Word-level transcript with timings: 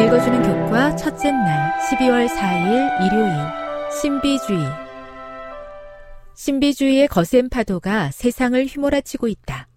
읽어주는 0.00 0.42
교과 0.42 0.96
첫째 0.96 1.30
날 1.30 1.72
12월 1.78 2.26
4일 2.26 3.06
일요일 3.06 3.32
신비주의 3.92 4.66
신비주의의 6.34 7.06
거센 7.06 7.48
파도가 7.48 8.10
세상을 8.10 8.66
휘몰아치고 8.66 9.28
있다. 9.28 9.68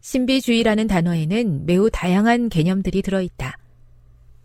신비주의라는 0.00 0.88
단어에는 0.88 1.66
매우 1.66 1.88
다양한 1.88 2.48
개념들이 2.48 3.00
들어있다. 3.00 3.56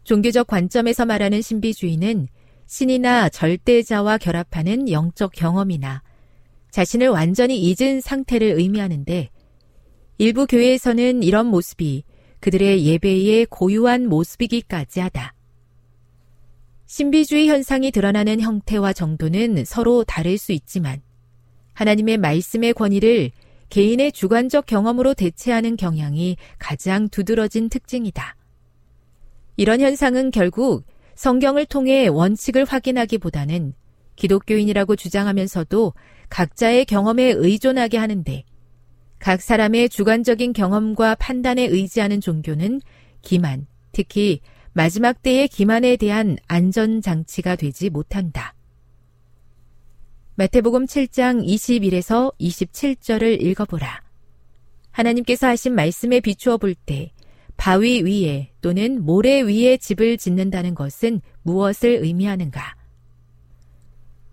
종교적 0.03 0.45
관점에서 0.45 1.07
말하는 1.07 1.41
신비주의는 1.41 2.27
신이나 2.67 3.29
절대자와 3.29 4.19
결합하는 4.19 4.91
영적 4.91 5.31
경험이나 5.33 6.03
자신을 6.69 7.07
완전히 7.07 7.59
잊은 7.63 8.01
상태를 8.01 8.59
의미하는데 8.59 9.31
일부 10.19 10.45
교회에서는 10.45 11.23
이런 11.23 11.47
모습이 11.47 12.03
그들의 12.39 12.85
예배의 12.85 13.47
고유한 13.47 14.07
모습이기까지 14.07 14.99
하다. 15.01 15.33
신비주의 16.85 17.47
현상이 17.47 17.91
드러나는 17.91 18.41
형태와 18.41 18.93
정도는 18.93 19.63
서로 19.65 20.03
다를 20.03 20.37
수 20.37 20.51
있지만 20.51 21.01
하나님의 21.73 22.17
말씀의 22.17 22.73
권위를 22.73 23.31
개인의 23.69 24.11
주관적 24.11 24.65
경험으로 24.65 25.13
대체하는 25.13 25.77
경향이 25.77 26.37
가장 26.57 27.07
두드러진 27.09 27.69
특징이다. 27.69 28.35
이런 29.55 29.81
현상은 29.81 30.31
결국 30.31 30.85
성경을 31.15 31.65
통해 31.65 32.07
원칙을 32.07 32.65
확인하기보다는 32.65 33.73
기독교인이라고 34.15 34.95
주장하면서도 34.95 35.93
각자의 36.29 36.85
경험에 36.85 37.33
의존하게 37.35 37.97
하는데 37.97 38.43
각 39.19 39.41
사람의 39.41 39.89
주관적인 39.89 40.53
경험과 40.53 41.15
판단에 41.15 41.63
의지하는 41.63 42.21
종교는 42.21 42.81
기만, 43.21 43.67
특히 43.91 44.39
마지막 44.73 45.21
때의 45.21 45.47
기만에 45.47 45.97
대한 45.97 46.37
안전장치가 46.47 47.55
되지 47.55 47.89
못한다. 47.89 48.55
마태복음 50.35 50.85
7장 50.85 51.45
21에서 51.45 52.33
27절을 52.39 53.41
읽어보라. 53.41 54.01
하나님께서 54.91 55.47
하신 55.47 55.75
말씀에 55.75 56.21
비추어 56.21 56.57
볼 56.57 56.75
때 56.85 57.11
바위 57.59 58.01
위에 58.01 58.53
또는 58.61 59.03
모래 59.03 59.41
위에 59.41 59.75
집을 59.75 60.17
짓는다는 60.17 60.75
것은 60.75 61.19
무엇을 61.43 61.89
의미하는가? 62.03 62.77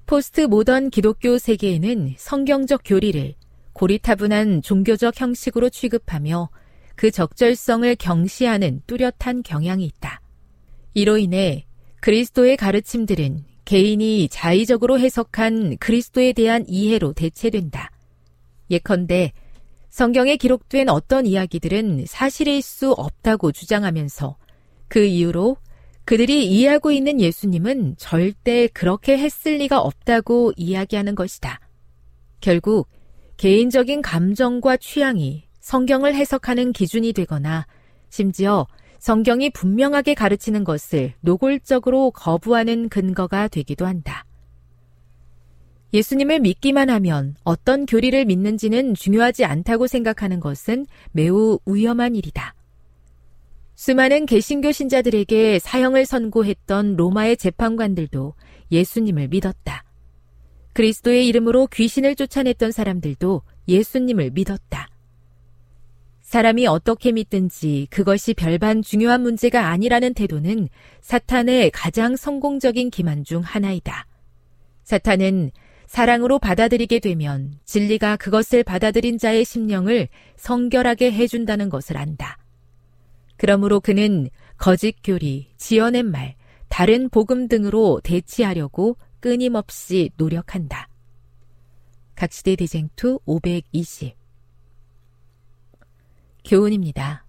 포스트 0.06 0.42
모던 0.42 0.90
기독교 0.90 1.36
세계에는 1.36 2.14
성경적 2.16 2.82
교리를 2.84 3.34
고리타분한 3.76 4.62
종교적 4.62 5.20
형식으로 5.20 5.68
취급하며 5.68 6.48
그 6.94 7.10
적절성을 7.10 7.94
경시하는 7.96 8.80
뚜렷한 8.86 9.42
경향이 9.44 9.84
있다. 9.84 10.22
이로 10.94 11.18
인해 11.18 11.66
그리스도의 12.00 12.56
가르침들은 12.56 13.44
개인이 13.66 14.28
자의적으로 14.30 14.98
해석한 14.98 15.76
그리스도에 15.76 16.32
대한 16.32 16.64
이해로 16.66 17.12
대체된다. 17.12 17.90
예컨대 18.70 19.32
성경에 19.90 20.36
기록된 20.36 20.88
어떤 20.88 21.26
이야기들은 21.26 22.06
사실일 22.06 22.62
수 22.62 22.92
없다고 22.92 23.52
주장하면서 23.52 24.38
그 24.88 25.04
이유로 25.04 25.58
그들이 26.06 26.46
이해하고 26.46 26.92
있는 26.92 27.20
예수님은 27.20 27.96
절대 27.98 28.68
그렇게 28.68 29.18
했을 29.18 29.58
리가 29.58 29.80
없다고 29.80 30.54
이야기하는 30.56 31.14
것이다. 31.14 31.60
결국 32.40 32.88
개인적인 33.36 34.02
감정과 34.02 34.78
취향이 34.78 35.44
성경을 35.60 36.14
해석하는 36.14 36.72
기준이 36.72 37.12
되거나 37.12 37.66
심지어 38.08 38.66
성경이 38.98 39.50
분명하게 39.50 40.14
가르치는 40.14 40.64
것을 40.64 41.12
노골적으로 41.20 42.12
거부하는 42.12 42.88
근거가 42.88 43.48
되기도 43.48 43.86
한다. 43.86 44.24
예수님을 45.92 46.40
믿기만 46.40 46.90
하면 46.90 47.36
어떤 47.44 47.86
교리를 47.86 48.24
믿는지는 48.24 48.94
중요하지 48.94 49.44
않다고 49.44 49.86
생각하는 49.86 50.40
것은 50.40 50.86
매우 51.12 51.58
위험한 51.66 52.16
일이다. 52.16 52.54
수많은 53.76 54.26
개신교 54.26 54.72
신자들에게 54.72 55.58
사형을 55.58 56.06
선고했던 56.06 56.96
로마의 56.96 57.36
재판관들도 57.36 58.34
예수님을 58.72 59.28
믿었다. 59.28 59.85
그리스도의 60.76 61.26
이름으로 61.28 61.68
귀신을 61.68 62.16
쫓아냈던 62.16 62.70
사람들도 62.70 63.40
예수님을 63.66 64.32
믿었다. 64.32 64.90
사람이 66.20 66.66
어떻게 66.66 67.12
믿든지 67.12 67.86
그것이 67.88 68.34
별반 68.34 68.82
중요한 68.82 69.22
문제가 69.22 69.68
아니라는 69.68 70.12
태도는 70.12 70.68
사탄의 71.00 71.70
가장 71.70 72.14
성공적인 72.14 72.90
기만 72.90 73.24
중 73.24 73.40
하나이다. 73.40 74.06
사탄은 74.84 75.50
사랑으로 75.86 76.38
받아들이게 76.38 76.98
되면 76.98 77.58
진리가 77.64 78.18
그것을 78.18 78.62
받아들인 78.62 79.16
자의 79.16 79.46
심령을 79.46 80.08
성결하게 80.36 81.10
해준다는 81.10 81.70
것을 81.70 81.96
안다. 81.96 82.36
그러므로 83.38 83.80
그는 83.80 84.28
거짓 84.58 84.96
교리, 85.02 85.48
지어낸 85.56 86.10
말, 86.10 86.34
다른 86.68 87.08
복음 87.08 87.48
등으로 87.48 88.02
대치하려고 88.04 88.98
끊임없이 89.26 90.10
노력한다. 90.16 90.88
각시대 92.14 92.54
대쟁투 92.54 93.18
520 93.24 94.14
교훈입니다. 96.44 97.26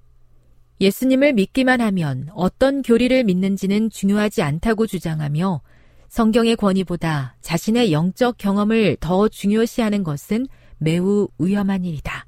예수님을 0.80 1.34
믿기만 1.34 1.82
하면 1.82 2.30
어떤 2.36 2.84
교리를 2.84 3.24
믿는지는 3.24 3.90
중요하지 3.90 4.44
않다고 4.44 4.86
주장하며 4.86 5.62
성경의 6.08 6.56
권위보다 6.58 7.36
자신의 7.42 7.92
영적 7.92 8.38
경험을 8.38 8.98
더 9.00 9.28
중요시하는 9.28 10.04
것은 10.04 10.46
매우 10.78 11.28
위험한 11.40 11.84
일이다. 11.84 12.28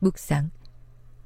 묵상. 0.00 0.50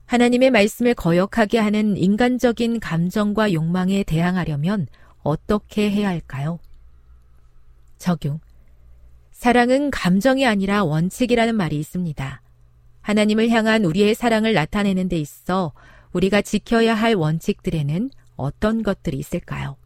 하나님의 0.07 0.51
말씀을 0.51 0.95
거역하게 0.95 1.61
하는 1.61 1.97
인간적인 1.97 2.81
감정과 2.81 3.53
욕망에 3.53 4.03
대항하려면 4.03 4.89
어떻게 5.23 5.93
해야 5.93 6.09
할까요? 6.09 6.59
적용. 8.05 8.39
사랑은 9.31 9.91
감정이 9.91 10.47
아니라 10.47 10.85
원칙이라는 10.85 11.55
말이 11.55 11.79
있습니다. 11.79 12.43
하나님을 13.01 13.49
향한 13.49 13.87
우리의 13.87 14.15
사랑을 14.15 14.53
나타내는 14.53 15.09
데 15.09 15.17
있어 15.17 15.73
우리가 16.13 16.43
지켜야 16.43 16.95
할 16.95 17.15
원칙들에는 17.15 18.11
어떤 18.37 18.83
것들이 18.83 19.17
있을까요? 19.17 19.77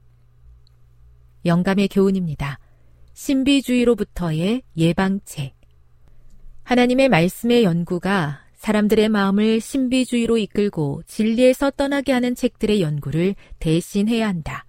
영감의 1.46 1.86
교훈입니다. 1.88 2.58
신비주의로부터의 3.14 4.62
예방책. 4.76 5.54
하나님의 6.64 7.08
말씀의 7.08 7.62
연구가 7.62 8.40
사람들의 8.56 9.10
마음을 9.10 9.60
신비주의로 9.60 10.38
이끌고 10.38 11.02
진리에서 11.06 11.70
떠나게 11.70 12.10
하는 12.10 12.34
책들의 12.34 12.82
연구를 12.82 13.36
대신해야 13.60 14.26
한다. 14.26 14.66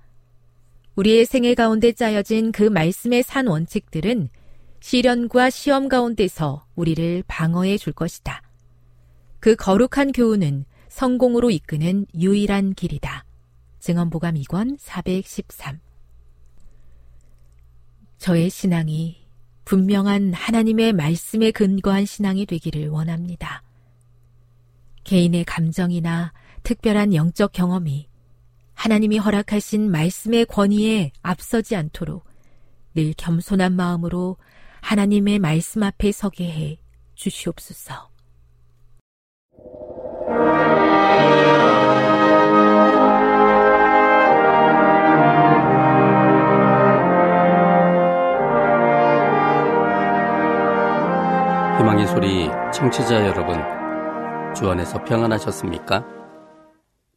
우리의 0.96 1.26
생애 1.26 1.54
가운데 1.56 1.92
짜여진 1.92 2.52
그 2.52 2.64
말씀의 2.64 3.24
산 3.24 3.48
원칙들은 3.48 4.30
시련과 4.82 5.50
시험 5.50 5.88
가운데서 5.88 6.66
우리를 6.76 7.24
방어해 7.28 7.78
줄 7.78 7.94
것이다. 7.94 8.42
그 9.40 9.56
거룩한 9.56 10.12
교훈은 10.12 10.66
성공으로 10.90 11.52
이끄는 11.52 12.06
유일한 12.20 12.74
길이다. 12.74 13.26
증언보감 13.80 14.36
2권 14.36 14.78
413 14.80 15.80
저의 18.18 18.50
신앙이 18.50 19.26
분명한 19.64 20.34
하나님의 20.34 20.94
말씀에 20.94 21.52
근거한 21.52 22.06
신앙이 22.06 22.46
되기를 22.46 22.90
원합니다. 22.90 23.64
개인의 25.06 25.46
감정이나 25.46 26.34
특별한 26.64 27.14
영적 27.14 27.54
경험이 27.54 28.09
하나님이 28.80 29.18
허락하신 29.18 29.92
말씀의 29.92 30.46
권위에 30.46 31.12
앞서지 31.22 31.76
않도록 31.76 32.24
늘 32.96 33.14
겸손한 33.18 33.74
마음으로 33.76 34.38
하나님의 34.80 35.40
말씀 35.40 35.84
앞에 35.84 36.14
서게 36.14 36.50
해 36.50 36.80
주시옵소서. 37.14 38.10
희망의 51.80 52.08
소리 52.08 52.50
청취자 52.74 53.28
여러분, 53.28 53.58
주 54.56 54.70
안에서 54.70 55.04
평안하셨습니까? 55.04 56.19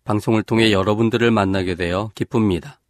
방송을 0.04 0.42
통해 0.42 0.72
여러분들을 0.72 1.30
만나게 1.30 1.74
되어 1.74 2.10
기쁩니다. 2.14 2.80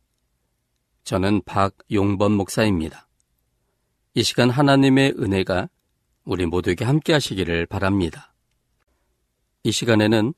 저는 1.04 1.42
박용범 1.44 2.32
목사입니다. 2.32 3.08
이 4.14 4.22
시간 4.22 4.50
하나님의 4.50 5.14
은혜가 5.18 5.68
우리 6.24 6.46
모두에게 6.46 6.84
함께 6.84 7.12
하시기를 7.12 7.66
바랍니다. 7.66 8.32
이 9.64 9.72
시간에는 9.72 10.32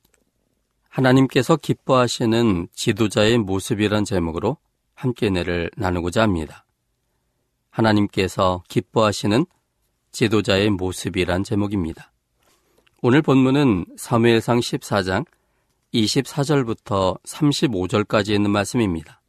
하나님께서 0.89 1.57
기뻐하시는 1.57 2.67
지도자의 2.73 3.37
모습이란 3.37 4.05
제목으로 4.05 4.57
함께 4.93 5.27
은혜를 5.27 5.71
나누고자 5.75 6.21
합니다. 6.21 6.65
하나님께서 7.69 8.63
기뻐하시는 8.69 9.45
지도자의 10.11 10.69
모습이란 10.69 11.43
제목입니다. 11.43 12.11
오늘 13.01 13.21
본문은 13.21 13.85
사무엘상 13.97 14.59
14장 14.59 15.25
24절부터 15.95 17.21
35절까지 17.23 18.29
있는 18.33 18.51
말씀입니다. 18.51 19.21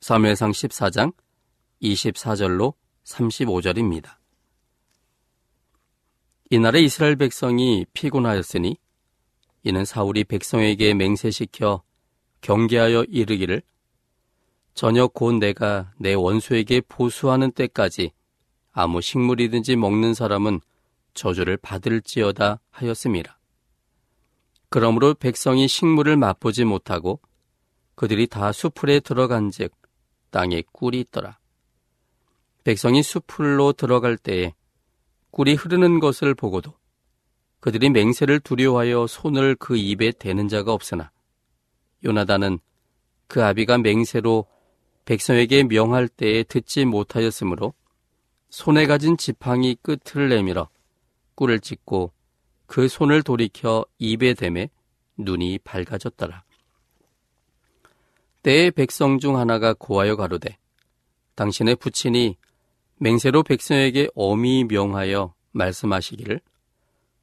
사무엘상 0.00 0.52
14장 0.52 1.12
24절로 1.82 2.74
35절입니다. 3.04 4.16
이날에 6.50 6.80
이스라엘 6.80 7.16
백성이 7.16 7.84
피곤하였으니 7.92 8.76
이는 9.64 9.84
사울이 9.84 10.24
백성에게 10.24 10.94
맹세시켜 10.94 11.82
경계하여 12.42 13.04
이르기를 13.08 13.62
저녁 14.74 15.14
곧 15.14 15.34
내가 15.36 15.92
내 15.98 16.14
원수에게 16.14 16.82
보수하는 16.82 17.50
때까지 17.50 18.12
아무 18.72 19.00
식물이든지 19.00 19.76
먹는 19.76 20.14
사람은 20.14 20.60
저주를 21.14 21.56
받을지어다 21.56 22.60
하였습니다. 22.70 23.38
그러므로 24.74 25.14
백성이 25.14 25.68
식물을 25.68 26.16
맛보지 26.16 26.64
못하고 26.64 27.20
그들이 27.94 28.26
다 28.26 28.50
수풀에 28.50 28.98
들어간즉 28.98 29.70
땅에 30.32 30.64
꿀이 30.72 30.98
있더라. 30.98 31.38
백성이 32.64 33.04
수풀로 33.04 33.74
들어갈 33.74 34.16
때에 34.16 34.52
꿀이 35.30 35.54
흐르는 35.54 36.00
것을 36.00 36.34
보고도 36.34 36.74
그들이 37.60 37.88
맹세를 37.90 38.40
두려워하여 38.40 39.06
손을 39.06 39.54
그 39.54 39.76
입에 39.76 40.10
대는 40.10 40.48
자가 40.48 40.72
없으나 40.72 41.12
요나단은 42.04 42.58
그 43.28 43.44
아비가 43.44 43.78
맹세로 43.78 44.44
백성에게 45.04 45.62
명할 45.62 46.08
때에 46.08 46.42
듣지 46.42 46.84
못하였으므로 46.84 47.74
손에 48.50 48.88
가진 48.88 49.16
지팡이 49.16 49.76
끝을 49.80 50.30
내밀어 50.30 50.68
꿀을 51.36 51.60
찍고 51.60 52.10
그 52.74 52.88
손을 52.88 53.22
돌이켜 53.22 53.86
입에 54.00 54.34
대매 54.34 54.68
눈이 55.16 55.60
밝아졌더라. 55.62 56.42
때에 58.42 58.72
백성 58.72 59.20
중 59.20 59.38
하나가 59.38 59.74
고하여 59.74 60.16
가로되 60.16 60.58
당신의 61.36 61.76
부친이 61.76 62.36
맹세로 62.96 63.44
백성에게 63.44 64.08
엄히 64.16 64.64
명하여 64.64 65.34
말씀하시기를 65.52 66.40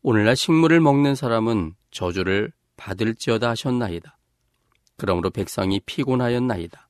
오늘날 0.03 0.37
식물을 0.37 0.79
먹는 0.79 1.15
사람은 1.15 1.75
저주를 1.91 2.53
받을지어다 2.77 3.49
하셨나이다. 3.49 4.17
그러므로 4.95 5.31
백성이 5.31 5.81
피곤하였나이다. 5.81 6.89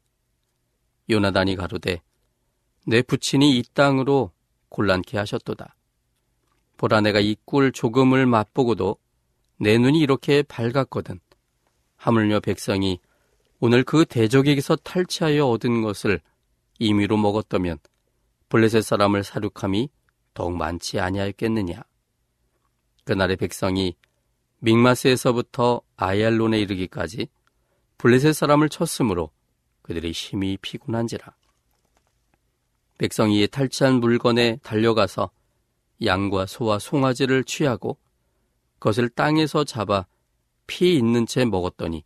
요나단이 1.10 1.56
가로되 1.56 2.00
내 2.86 3.02
부친이 3.02 3.58
이 3.58 3.64
땅으로 3.74 4.32
곤란케 4.70 5.18
하셨도다. 5.18 5.76
보라 6.82 7.02
내가 7.02 7.20
이 7.20 7.36
꿀 7.46 7.72
조금을 7.72 8.26
맛보고도 8.26 8.98
내 9.58 9.78
눈이 9.78 10.00
이렇게 10.00 10.42
밝았거든. 10.42 11.20
하물며 11.98 12.40
백성이 12.40 13.00
오늘 13.60 13.84
그 13.84 14.04
대적에게서 14.04 14.78
탈취하여 14.78 15.46
얻은 15.46 15.84
것을 15.84 16.20
임의로 16.80 17.18
먹었다면 17.18 17.78
블레셋 18.50 18.84
사람을 18.84 19.24
사륙함이 19.24 19.90
더욱 20.34 20.58
많지 20.58 21.00
아니하였겠느냐. 21.00 21.84
그날의 23.04 23.38
백성이 23.38 23.96
믹마스에서부터 24.62 25.82
아얄론에 25.98 26.60
이르기까지 26.62 27.28
블레셋 28.00 28.34
사람을 28.34 28.70
쳤으므로 28.70 29.30
그들이 29.84 30.14
심히 30.14 30.58
피곤한지라. 30.60 31.32
백성이 32.98 33.48
탈취한 33.48 34.00
물건에 34.00 34.58
달려가서 34.64 35.30
양과 36.04 36.46
소와 36.46 36.80
송아지를 36.80 37.44
취하고 37.44 37.98
그것을 38.80 39.10
땅에서 39.10 39.64
잡아 39.64 40.06
피 40.68 40.96
있는 40.96 41.26
채 41.26 41.46
먹었더니 41.46 42.04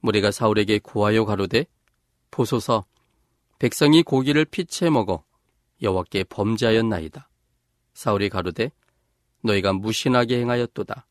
무리가 0.00 0.30
사울에게 0.30 0.80
고하여 0.80 1.24
가로되 1.24 1.66
보소서 2.30 2.84
백성이 3.58 4.02
고기를 4.02 4.44
피채 4.44 4.90
먹어 4.90 5.24
여호와께 5.82 6.24
범죄하였나이다. 6.24 7.28
사울이 7.94 8.28
가로되 8.28 8.70
너희가 9.42 9.72
무신하게 9.72 10.40
행하였도다. 10.40 11.06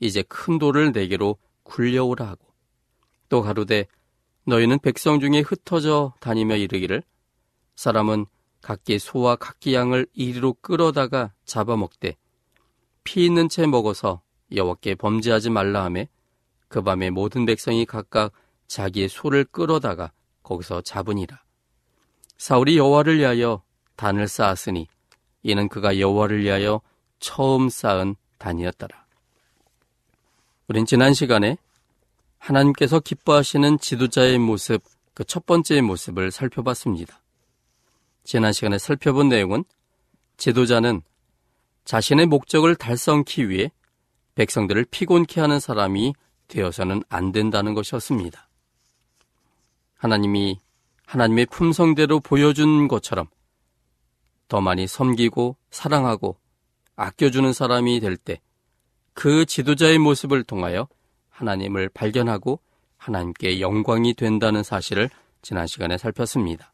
이제 0.00 0.22
큰 0.22 0.58
돌을 0.58 0.92
내게로 0.92 1.38
굴려오라 1.62 2.26
하고 2.26 2.46
또 3.28 3.42
가로되 3.42 3.86
너희는 4.44 4.80
백성 4.80 5.20
중에 5.20 5.40
흩어져 5.40 6.14
다니며 6.20 6.56
이르기를 6.56 7.02
사람은 7.76 8.26
각기 8.60 8.98
소와 8.98 9.36
각기 9.36 9.74
양을 9.74 10.06
이리로 10.12 10.54
끌어다가 10.60 11.32
잡아먹되 11.44 12.16
피 13.04 13.24
있는 13.24 13.48
채 13.48 13.66
먹어서 13.66 14.20
여호와께 14.54 14.96
범죄하지 14.96 15.50
말라 15.50 15.84
하매 15.84 16.08
그 16.68 16.82
밤에 16.82 17.10
모든 17.10 17.46
백성이 17.46 17.84
각각 17.84 18.32
자기의 18.68 19.08
소를 19.08 19.44
끌어다가 19.44 20.12
거기서 20.42 20.82
잡으니라. 20.82 21.42
사울이 22.38 22.78
여호와를 22.78 23.18
위하여 23.18 23.62
단을 23.96 24.28
쌓았으니 24.28 24.86
이는 25.42 25.68
그가 25.68 25.98
여호와를 25.98 26.42
위하여 26.42 26.80
처음 27.18 27.68
쌓은 27.68 28.16
단이었더라. 28.38 29.04
우린 30.68 30.86
지난 30.86 31.12
시간에 31.14 31.56
하나님께서 32.38 33.00
기뻐하시는 33.00 33.78
지도자의 33.78 34.38
모습, 34.38 34.82
그 35.14 35.24
첫 35.24 35.44
번째의 35.44 35.82
모습을 35.82 36.30
살펴봤습니다. 36.30 37.20
지난 38.30 38.52
시간에 38.52 38.78
살펴본 38.78 39.28
내용은 39.28 39.64
지도자는 40.36 41.02
자신의 41.84 42.26
목적을 42.26 42.76
달성하기 42.76 43.48
위해 43.48 43.72
백성들을 44.36 44.84
피곤케 44.92 45.40
하는 45.40 45.58
사람이 45.58 46.14
되어서는 46.46 47.02
안 47.08 47.32
된다는 47.32 47.74
것이었습니다. 47.74 48.48
하나님이 49.96 50.60
하나님의 51.06 51.46
품성대로 51.46 52.20
보여준 52.20 52.86
것처럼 52.86 53.26
더 54.46 54.60
많이 54.60 54.86
섬기고 54.86 55.56
사랑하고 55.72 56.36
아껴주는 56.94 57.52
사람이 57.52 57.98
될 57.98 58.16
때 58.16 58.40
그 59.12 59.44
지도자의 59.44 59.98
모습을 59.98 60.44
통하여 60.44 60.86
하나님을 61.30 61.88
발견하고 61.88 62.60
하나님께 62.96 63.60
영광이 63.60 64.14
된다는 64.14 64.62
사실을 64.62 65.10
지난 65.42 65.66
시간에 65.66 65.98
살폈습니다. 65.98 66.72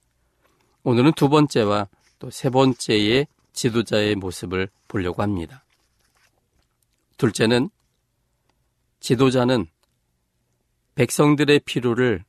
오늘은 0.87 1.15
두 1.15 1.29
번째와 1.29 1.89
또 2.21 2.31
세 2.31 2.49
번째의 2.49 3.27
지도자의 3.53 4.15
모습을 4.15 4.69
보려고 4.87 5.21
합니다. 5.21 5.65
둘째는 7.17 7.71
지도자는 9.01 9.67
백성들의 10.95 11.59
필요를 11.65 12.25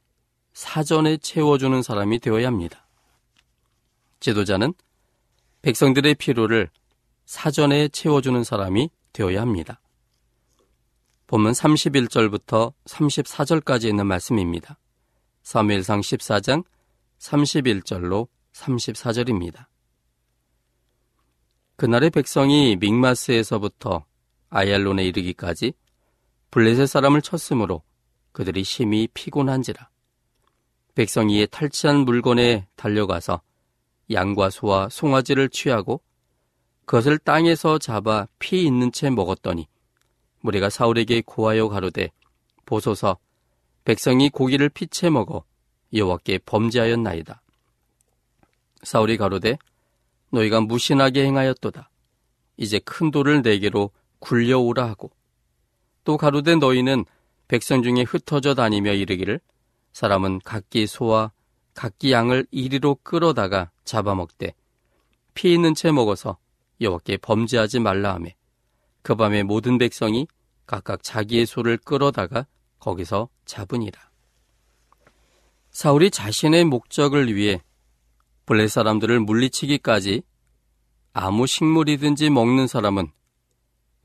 사전에 0.54 1.18
채워주는 1.18 1.84
사람이 1.84 2.18
되어야 2.18 2.48
합니다. 2.48 2.88
지도자는 4.22 4.74
백성들의 5.62 6.16
필요를 6.16 6.72
사전에 7.26 7.90
채워주는 7.90 8.44
사람이 8.44 8.90
되어야 9.14 9.40
합니다. 9.40 9.80
본문 11.28 11.52
31절부터 11.52 12.74
34절까지 12.86 13.88
있는 13.88 14.08
말씀입니다. 14.08 14.80
사무엘상 15.44 16.02
14장 16.02 16.64
31절로 17.20 18.28
34절입니다. 18.58 19.66
그날의 21.76 22.10
백성이 22.10 22.76
믹마스에서부터 22.78 24.06
아얄론에 24.50 25.06
이르기까지 25.06 25.74
블레셋 26.52 26.88
사람을 26.88 27.22
쳤으므로 27.22 27.84
그들이 28.32 28.64
심히 28.64 29.08
피곤한지라. 29.14 29.90
백성이 30.96 31.46
탈취한 31.46 31.98
물건에 31.98 32.68
달려가서 32.76 33.42
양과 34.12 34.50
소와 34.50 34.90
송아지를 34.90 35.50
취하고 35.50 36.02
그것을 36.86 37.20
땅에서 37.20 37.78
잡아 37.78 38.28
피 38.40 38.64
있는 38.66 38.92
채 38.92 39.10
먹었더니 39.10 39.68
무리가 40.42 40.70
사울에게 40.70 41.22
고하여 41.26 41.68
가로되 41.68 42.10
보소서 42.66 43.18
백성이 43.84 44.30
고기를 44.30 44.70
피채 44.70 45.10
먹어 45.10 45.44
여호와께 45.94 46.40
범죄하였나이다. 46.40 47.42
사울이 48.88 49.18
가로되 49.18 49.58
너희가 50.32 50.62
무신하게 50.62 51.26
행하였도다. 51.26 51.90
이제 52.56 52.80
큰 52.80 53.12
돌을 53.12 53.42
내게로 53.42 53.92
굴려오라 54.20 54.88
하고 54.88 55.12
또 56.06 56.16
가로되 56.16 56.56
너희는 56.56 57.04
백성 57.50 57.84
중에 57.84 58.04
흩어져 58.04 58.56
다니며 58.56 58.94
이르기를 58.94 59.42
사람은 59.92 60.40
각기 60.46 60.88
소와 60.88 61.34
각기 61.74 62.14
양을 62.14 62.48
이리로 62.50 63.00
끌어다가 63.04 63.72
잡아먹되 63.84 64.54
피 65.34 65.54
있는 65.54 65.76
채 65.76 65.92
먹어서 65.92 66.38
여호와께 66.80 67.18
범죄하지 67.18 67.80
말라 67.80 68.14
하며 68.14 68.30
그 69.02 69.16
밤에 69.16 69.44
모든 69.44 69.78
백성이 69.78 70.28
각각 70.66 71.04
자기의 71.04 71.46
소를 71.46 71.78
끌어다가 71.78 72.48
거기서 72.80 73.28
잡으니라. 73.44 74.00
사울이 75.72 76.10
자신의 76.10 76.64
목적을 76.64 77.36
위해 77.36 77.62
블레 78.48 78.70
사람들을 78.70 79.20
물리치기까지 79.20 80.24
아무 81.12 81.46
식물이든지 81.46 82.30
먹는 82.30 82.66
사람은 82.66 83.12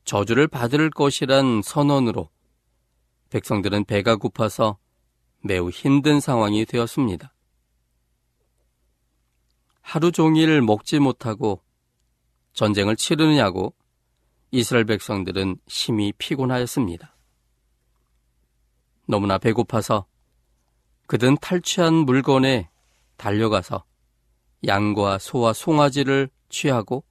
저주를 0.05 0.49
받을 0.49 0.91
것이란 0.91 1.63
선언으로 1.63 2.29
백성들은 3.31 3.85
배가 3.85 4.17
고파서 4.17 4.79
매우 5.45 5.71
힘든 5.71 6.19
상황이 6.19 6.65
되었습니다. 6.67 7.33
하루 9.81 10.11
종일 10.11 10.61
먹지 10.61 10.99
못하고 10.99 11.63
전쟁을 12.53 12.97
치르느냐고 12.97 13.75
이스라엘 14.51 14.85
백성들은 14.87 15.57
심히 15.69 16.13
피곤하였습니다. 16.19 17.17
너무나 19.07 19.39
배고파서 19.39 20.07
그든 21.07 21.37
탈취한 21.41 21.95
물건에 21.95 22.71
달려가서 23.17 23.85
양과 24.67 25.19
소와 25.19 25.53
송아지를 25.53 26.29
취하고 26.49 27.05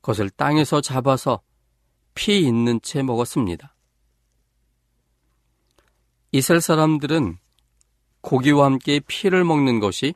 그것을 0.00 0.30
땅에서 0.30 0.80
잡아서 0.80 1.42
피 2.14 2.40
있는 2.40 2.80
채 2.82 3.02
먹었습니다. 3.02 3.74
이스라엘 6.32 6.60
사람들은 6.60 7.38
고기와 8.20 8.66
함께 8.66 9.00
피를 9.00 9.44
먹는 9.44 9.80
것이 9.80 10.14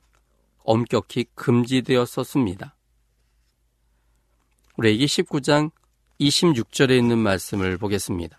엄격히 0.64 1.26
금지되었었습니다. 1.34 2.74
레기 4.78 5.06
19장 5.06 5.70
26절에 6.20 6.98
있는 6.98 7.18
말씀을 7.18 7.78
보겠습니다. 7.78 8.38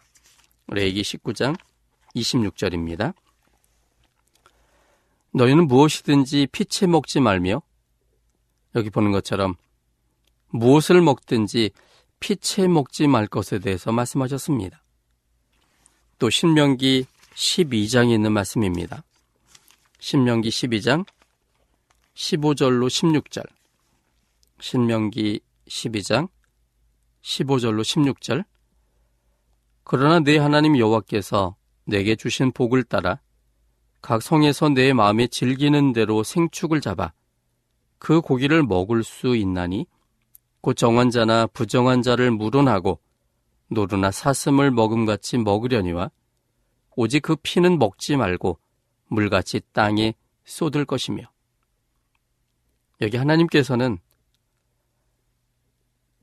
레기 0.67 1.01
19장 1.01 1.57
26절입니다. 2.15 3.13
너희는 5.31 5.67
무엇이든지 5.67 6.47
피채 6.51 6.87
먹지 6.87 7.19
말며 7.19 7.61
여기 8.77 8.89
보는 8.89 9.11
것처럼 9.11 9.55
무엇을 10.49 11.01
먹든지 11.01 11.71
피채 12.19 12.67
먹지 12.67 13.07
말 13.07 13.27
것에 13.27 13.59
대해서 13.59 13.91
말씀하셨습니다. 13.91 14.81
또 16.19 16.29
신명기 16.29 17.05
12장에 17.35 18.13
있는 18.13 18.31
말씀입니다. 18.31 19.03
신명기 19.99 20.49
12장 20.49 21.05
15절로 22.15 22.87
16절 22.87 23.43
신명기 24.59 25.39
12장 25.67 26.29
15절로 27.21 27.81
16절 27.81 28.45
그러나 29.83 30.19
내 30.19 30.37
하나님 30.37 30.77
여호와께서 30.77 31.55
내게 31.85 32.15
주신 32.15 32.51
복을 32.51 32.83
따라 32.83 33.19
각 34.01 34.21
성에서 34.21 34.69
내 34.69 34.93
마음에 34.93 35.27
즐기는 35.27 35.93
대로 35.93 36.23
생축을 36.23 36.81
잡아 36.81 37.13
그 37.99 38.21
고기를 38.21 38.63
먹을 38.63 39.03
수 39.03 39.35
있나니 39.35 39.87
곧 40.61 40.75
정한 40.75 41.09
자나 41.09 41.47
부정한 41.47 42.01
자를 42.01 42.31
물어나고 42.31 42.99
노루나 43.69 44.11
사슴을 44.11 44.71
먹음같이 44.71 45.37
먹으려니와 45.37 46.11
오직 46.95 47.21
그 47.21 47.35
피는 47.35 47.79
먹지 47.79 48.17
말고 48.17 48.59
물같이 49.07 49.61
땅에 49.71 50.13
쏟을 50.45 50.85
것이며 50.85 51.23
여기 53.01 53.17
하나님께서는 53.17 53.99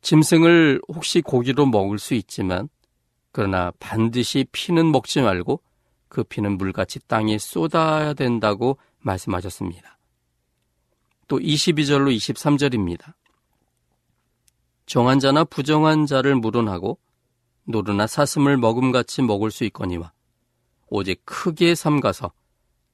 짐승을 0.00 0.82
혹시 0.88 1.22
고기로 1.22 1.66
먹을 1.66 1.98
수 1.98 2.14
있지만 2.14 2.68
그러나 3.32 3.72
반드시 3.78 4.46
피는 4.52 4.92
먹지 4.92 5.22
말고 5.22 5.60
그 6.08 6.22
피는 6.24 6.58
물같이 6.58 7.00
땅에 7.08 7.38
쏟아야 7.38 8.12
된다고 8.14 8.78
말씀하셨습니다. 9.00 9.93
또 11.28 11.38
22절로 11.38 12.14
23절입니다. 12.14 13.14
정한 14.86 15.18
자나 15.18 15.44
부정한 15.44 16.06
자를 16.06 16.34
물어나고 16.34 16.98
노루나 17.64 18.06
사슴을 18.06 18.58
먹음같이 18.58 19.22
먹을 19.22 19.50
수 19.50 19.64
있거니와 19.64 20.12
오직 20.88 21.24
크게 21.24 21.74
삼가서 21.74 22.32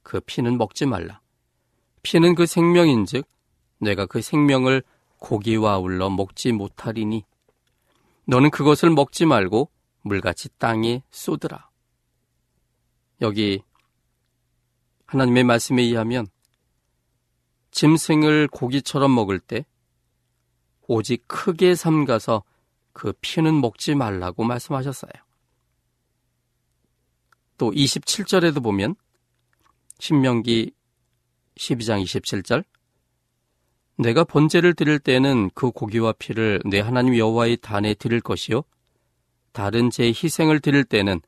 그 0.02 0.20
피는 0.20 0.56
먹지 0.56 0.86
말라. 0.86 1.20
피는 2.02 2.34
그 2.34 2.46
생명인즉 2.46 3.26
내가 3.78 4.06
그 4.06 4.22
생명을 4.22 4.82
고기와 5.18 5.74
아울러 5.74 6.08
먹지 6.08 6.52
못하리니 6.52 7.24
너는 8.26 8.50
그것을 8.50 8.90
먹지 8.90 9.26
말고 9.26 9.70
물같이 10.02 10.48
땅에 10.58 11.02
쏟으라. 11.10 11.68
여기 13.20 13.62
하나님의 15.06 15.44
말씀에 15.44 15.82
의하면 15.82 16.28
짐승을 17.70 18.48
고기처럼 18.48 19.14
먹을 19.14 19.38
때 19.38 19.64
오직 20.86 21.26
크게 21.28 21.74
삼가서 21.74 22.42
그 22.92 23.12
피는 23.20 23.60
먹지 23.60 23.94
말라고 23.94 24.44
말씀하셨어요. 24.44 25.12
또 27.56 27.70
27절에도 27.70 28.62
보면 28.62 28.96
신명기 29.98 30.72
12장 31.56 32.02
27절 32.02 32.64
내가 33.96 34.24
번제를 34.24 34.74
드릴 34.74 34.98
때는 34.98 35.50
그 35.54 35.70
고기와 35.70 36.12
피를 36.12 36.60
내 36.64 36.80
하나님 36.80 37.16
여호와의 37.16 37.58
단에 37.58 37.92
드릴 37.94 38.20
것이요 38.20 38.64
다른 39.52 39.90
제 39.90 40.06
희생을 40.06 40.60
드릴 40.60 40.84
때는 40.84 41.20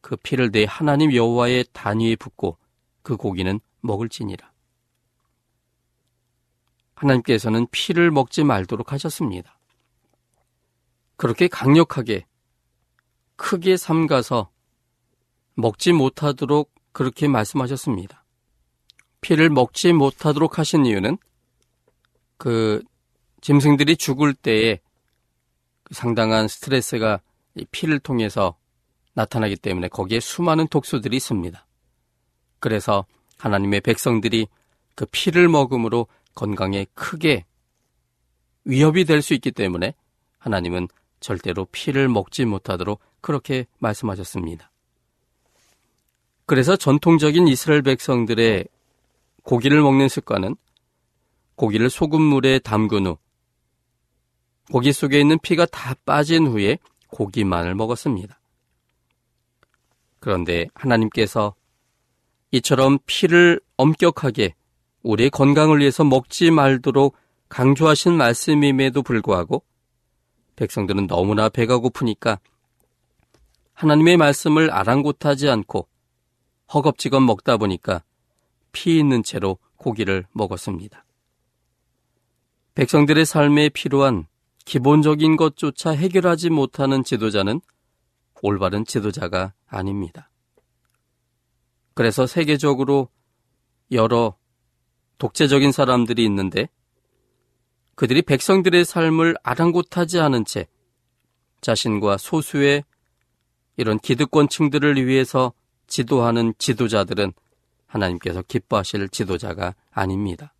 그 0.00 0.16
피를 0.16 0.50
내 0.50 0.64
하나님 0.68 1.14
여호와의 1.14 1.66
단 1.72 2.00
위에 2.00 2.16
붓고 2.16 2.58
그 3.02 3.16
고기는 3.16 3.60
먹을지니라. 3.80 4.50
하나님께서는 7.00 7.66
피를 7.70 8.10
먹지 8.10 8.44
말도록 8.44 8.92
하셨습니다. 8.92 9.58
그렇게 11.16 11.48
강력하게 11.48 12.26
크게 13.36 13.76
삼가서 13.76 14.50
먹지 15.54 15.92
못하도록 15.92 16.70
그렇게 16.92 17.28
말씀하셨습니다. 17.28 18.24
피를 19.20 19.50
먹지 19.50 19.92
못하도록 19.92 20.58
하신 20.58 20.86
이유는 20.86 21.18
그 22.36 22.82
짐승들이 23.40 23.96
죽을 23.96 24.34
때에 24.34 24.80
상당한 25.90 26.48
스트레스가 26.48 27.20
피를 27.70 27.98
통해서 27.98 28.56
나타나기 29.14 29.56
때문에 29.56 29.88
거기에 29.88 30.20
수많은 30.20 30.68
독소들이 30.68 31.16
있습니다. 31.16 31.66
그래서 32.60 33.06
하나님의 33.38 33.80
백성들이 33.80 34.46
그 34.94 35.06
피를 35.06 35.48
먹음으로 35.48 36.06
건강에 36.38 36.86
크게 36.94 37.44
위협이 38.64 39.04
될 39.06 39.22
수 39.22 39.34
있기 39.34 39.50
때문에 39.50 39.94
하나님은 40.38 40.86
절대로 41.18 41.64
피를 41.72 42.08
먹지 42.08 42.44
못하도록 42.44 43.00
그렇게 43.20 43.66
말씀하셨습니다. 43.80 44.70
그래서 46.46 46.76
전통적인 46.76 47.48
이스라엘 47.48 47.82
백성들의 47.82 48.68
고기를 49.42 49.82
먹는 49.82 50.08
습관은 50.08 50.54
고기를 51.56 51.90
소금물에 51.90 52.60
담근 52.60 53.06
후 53.06 53.18
고기 54.70 54.92
속에 54.92 55.18
있는 55.18 55.40
피가 55.40 55.66
다 55.66 55.94
빠진 56.04 56.46
후에 56.46 56.78
고기만을 57.08 57.74
먹었습니다. 57.74 58.38
그런데 60.20 60.68
하나님께서 60.74 61.56
이처럼 62.52 63.00
피를 63.06 63.60
엄격하게 63.76 64.54
우리의 65.02 65.30
건강을 65.30 65.80
위해서 65.80 66.04
먹지 66.04 66.50
말도록 66.50 67.16
강조하신 67.48 68.12
말씀임에도 68.14 69.02
불구하고 69.02 69.62
백성들은 70.56 71.06
너무나 71.06 71.48
배가 71.48 71.78
고프니까 71.78 72.40
하나님의 73.74 74.16
말씀을 74.16 74.70
아랑곳하지 74.72 75.48
않고 75.48 75.88
허겁지겁 76.74 77.22
먹다 77.22 77.56
보니까 77.56 78.02
피 78.72 78.98
있는 78.98 79.22
채로 79.22 79.58
고기를 79.76 80.26
먹었습니다. 80.32 81.04
백성들의 82.74 83.24
삶에 83.24 83.70
필요한 83.70 84.26
기본적인 84.64 85.36
것조차 85.36 85.90
해결하지 85.90 86.50
못하는 86.50 87.02
지도자는 87.02 87.60
올바른 88.42 88.84
지도자가 88.84 89.54
아닙니다. 89.66 90.30
그래서 91.94 92.26
세계적으로 92.26 93.08
여러 93.90 94.36
독재적인 95.18 95.72
사람들이 95.72 96.24
있는데 96.24 96.68
그들이 97.94 98.22
백성들의 98.22 98.84
삶을 98.84 99.36
아랑곳하지 99.42 100.20
않은 100.20 100.44
채 100.44 100.66
자신과 101.60 102.16
소수의 102.18 102.84
이런 103.76 103.98
기득권층들을 103.98 105.04
위해서 105.06 105.52
지도하는 105.88 106.54
지도자들은 106.58 107.32
하나님께서 107.86 108.42
기뻐하실 108.42 109.08
지도자가 109.08 109.74
아닙니다. 109.90 110.54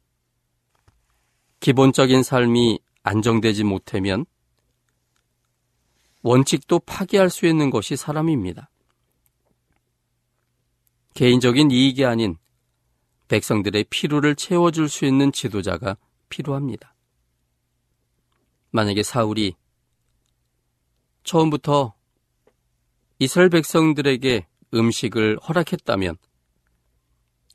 기본적인 1.60 2.22
삶이 2.22 2.80
안정되지 3.02 3.64
못하면 3.64 4.24
원칙도 6.22 6.80
파기할 6.80 7.30
수 7.30 7.46
있는 7.46 7.70
것이 7.70 7.96
사람입니다. 7.96 8.70
개인적인 11.14 11.70
이익이 11.70 12.04
아닌 12.04 12.36
백성들의 13.28 13.84
피로를 13.90 14.34
채워줄 14.34 14.88
수 14.88 15.04
있는 15.04 15.32
지도자가 15.32 15.96
필요합니다. 16.28 16.94
만약에 18.70 19.02
사울이 19.02 19.54
처음부터 21.24 21.94
이스라엘 23.18 23.50
백성들에게 23.50 24.46
음식을 24.74 25.38
허락했다면, 25.46 26.16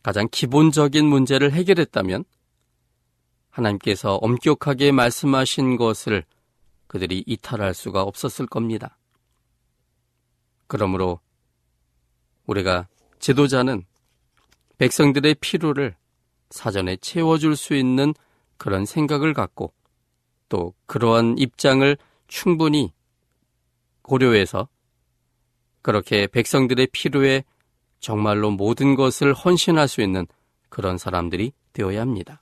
가장 0.01 0.27
기본적인 0.31 1.05
문제를 1.05 1.53
해결했다면, 1.53 2.25
하나님께서 3.49 4.15
엄격하게 4.15 4.91
말씀하신 4.91 5.77
것을 5.77 6.25
그들이 6.87 7.23
이탈할 7.25 7.73
수가 7.73 8.01
없었을 8.01 8.45
겁니다. 8.47 8.97
그러므로 10.67 11.19
우리가 12.45 12.87
지도자는 13.19 13.85
백성들의 14.77 15.35
피로를 15.35 15.95
사전에 16.49 16.97
채워줄 16.97 17.55
수 17.55 17.75
있는 17.75 18.13
그런 18.57 18.85
생각을 18.85 19.33
갖고 19.33 19.73
또 20.49 20.73
그러한 20.85 21.37
입장을 21.37 21.97
충분히 22.27 22.93
고려해서 24.01 24.67
그렇게 25.81 26.27
백성들의 26.27 26.87
필요에 26.91 27.43
정말로 27.99 28.51
모든 28.51 28.95
것을 28.95 29.33
헌신할 29.33 29.87
수 29.87 30.01
있는 30.01 30.27
그런 30.69 30.97
사람들이 30.97 31.53
되어야 31.73 32.01
합니다. 32.01 32.41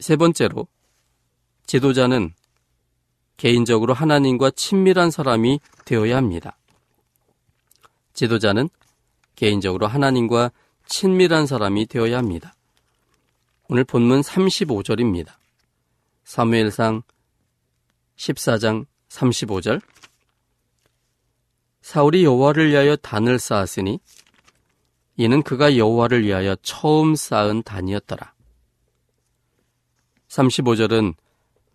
세 0.00 0.16
번째로 0.16 0.68
지도자는 1.66 2.32
개인적으로 3.36 3.94
하나님과 3.94 4.50
친밀한 4.52 5.10
사람이 5.10 5.60
되어야 5.84 6.16
합니다. 6.16 6.56
지도자는 8.14 8.68
개인적으로 9.38 9.86
하나님과 9.86 10.50
친밀한 10.86 11.46
사람이 11.46 11.86
되어야 11.86 12.18
합니다. 12.18 12.54
오늘 13.68 13.84
본문 13.84 14.22
35절입니다. 14.22 15.32
사무엘상 16.24 17.02
14장 18.16 18.86
35절 19.08 19.80
사울이 21.82 22.24
여호와를 22.24 22.70
위하여 22.70 22.96
단을 22.96 23.38
쌓았으니 23.38 24.00
이는 25.16 25.42
그가 25.44 25.76
여호와를 25.76 26.24
위하여 26.24 26.56
처음 26.62 27.14
쌓은 27.14 27.62
단이었더라. 27.62 28.34
35절은 30.28 31.14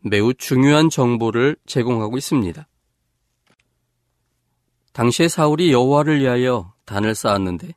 매우 0.02 0.34
중요한 0.34 0.90
정보를 0.90 1.56
제공하고 1.66 2.18
있습니다. 2.18 2.68
당시에 4.92 5.30
사울이 5.30 5.72
여호와를 5.72 6.20
위하여 6.20 6.73
단을 6.86 7.16
쌓았는데 7.16 7.74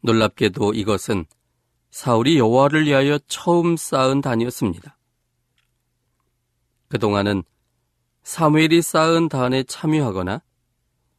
놀랍게도 0.00 0.74
이것은 0.74 1.26
사울이 1.90 2.38
여호와를 2.38 2.86
위하여 2.86 3.18
처음 3.26 3.76
쌓은 3.76 4.20
단이었습니다. 4.20 4.96
그동안은 6.88 7.42
사무엘이 8.22 8.82
쌓은 8.82 9.28
단에 9.28 9.62
참여하거나 9.62 10.42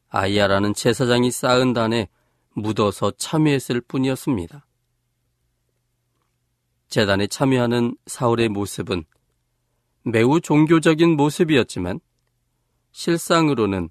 아이야라는 0.10 0.74
제사장이 0.74 1.32
쌓은 1.32 1.74
단에 1.74 2.08
묻어서 2.54 3.12
참여했을 3.12 3.82
뿐이었습니다. 3.82 4.66
재단에 6.88 7.28
참여하는 7.28 7.98
사울의 8.06 8.50
모습은 8.50 9.04
매우 10.04 10.40
종교적인 10.40 11.18
모습이었지만 11.18 12.00
실상으로는 12.92 13.90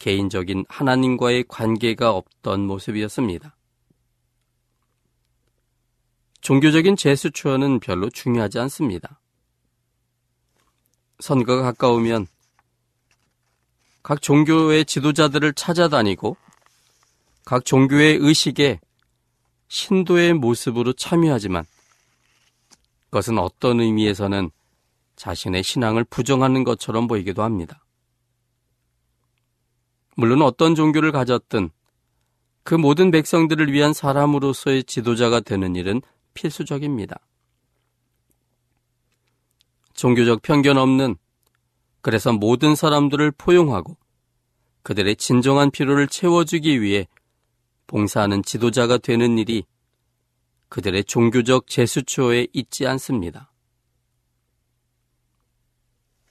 개인적인 0.00 0.64
하나님과의 0.68 1.44
관계가 1.46 2.10
없던 2.10 2.66
모습이었습니다. 2.66 3.56
종교적인 6.40 6.96
제수처는 6.96 7.80
별로 7.80 8.10
중요하지 8.10 8.58
않습니다. 8.60 9.20
선거가 11.20 11.62
가까우면 11.62 12.26
각 14.02 14.22
종교의 14.22 14.86
지도자들을 14.86 15.52
찾아다니고 15.52 16.36
각 17.44 17.64
종교의 17.66 18.16
의식에 18.16 18.80
신도의 19.68 20.32
모습으로 20.32 20.94
참여하지만 20.94 21.64
그것은 23.04 23.38
어떤 23.38 23.80
의미에서는 23.80 24.50
자신의 25.16 25.62
신앙을 25.62 26.04
부정하는 26.04 26.64
것처럼 26.64 27.06
보이기도 27.06 27.42
합니다. 27.42 27.84
물론 30.20 30.42
어떤 30.42 30.74
종교를 30.74 31.12
가졌든 31.12 31.70
그 32.62 32.74
모든 32.74 33.10
백성들을 33.10 33.72
위한 33.72 33.94
사람으로서의 33.94 34.84
지도자가 34.84 35.40
되는 35.40 35.74
일은 35.74 36.02
필수적입니다. 36.34 37.18
종교적 39.94 40.42
편견 40.42 40.76
없는 40.76 41.16
그래서 42.02 42.34
모든 42.34 42.74
사람들을 42.74 43.30
포용하고 43.30 43.96
그들의 44.82 45.16
진정한 45.16 45.70
필요를 45.70 46.06
채워주기 46.06 46.82
위해 46.82 47.08
봉사하는 47.86 48.42
지도자가 48.42 48.98
되는 48.98 49.38
일이 49.38 49.64
그들의 50.68 51.04
종교적 51.04 51.66
제수초에 51.66 52.46
있지 52.52 52.86
않습니다. 52.86 53.50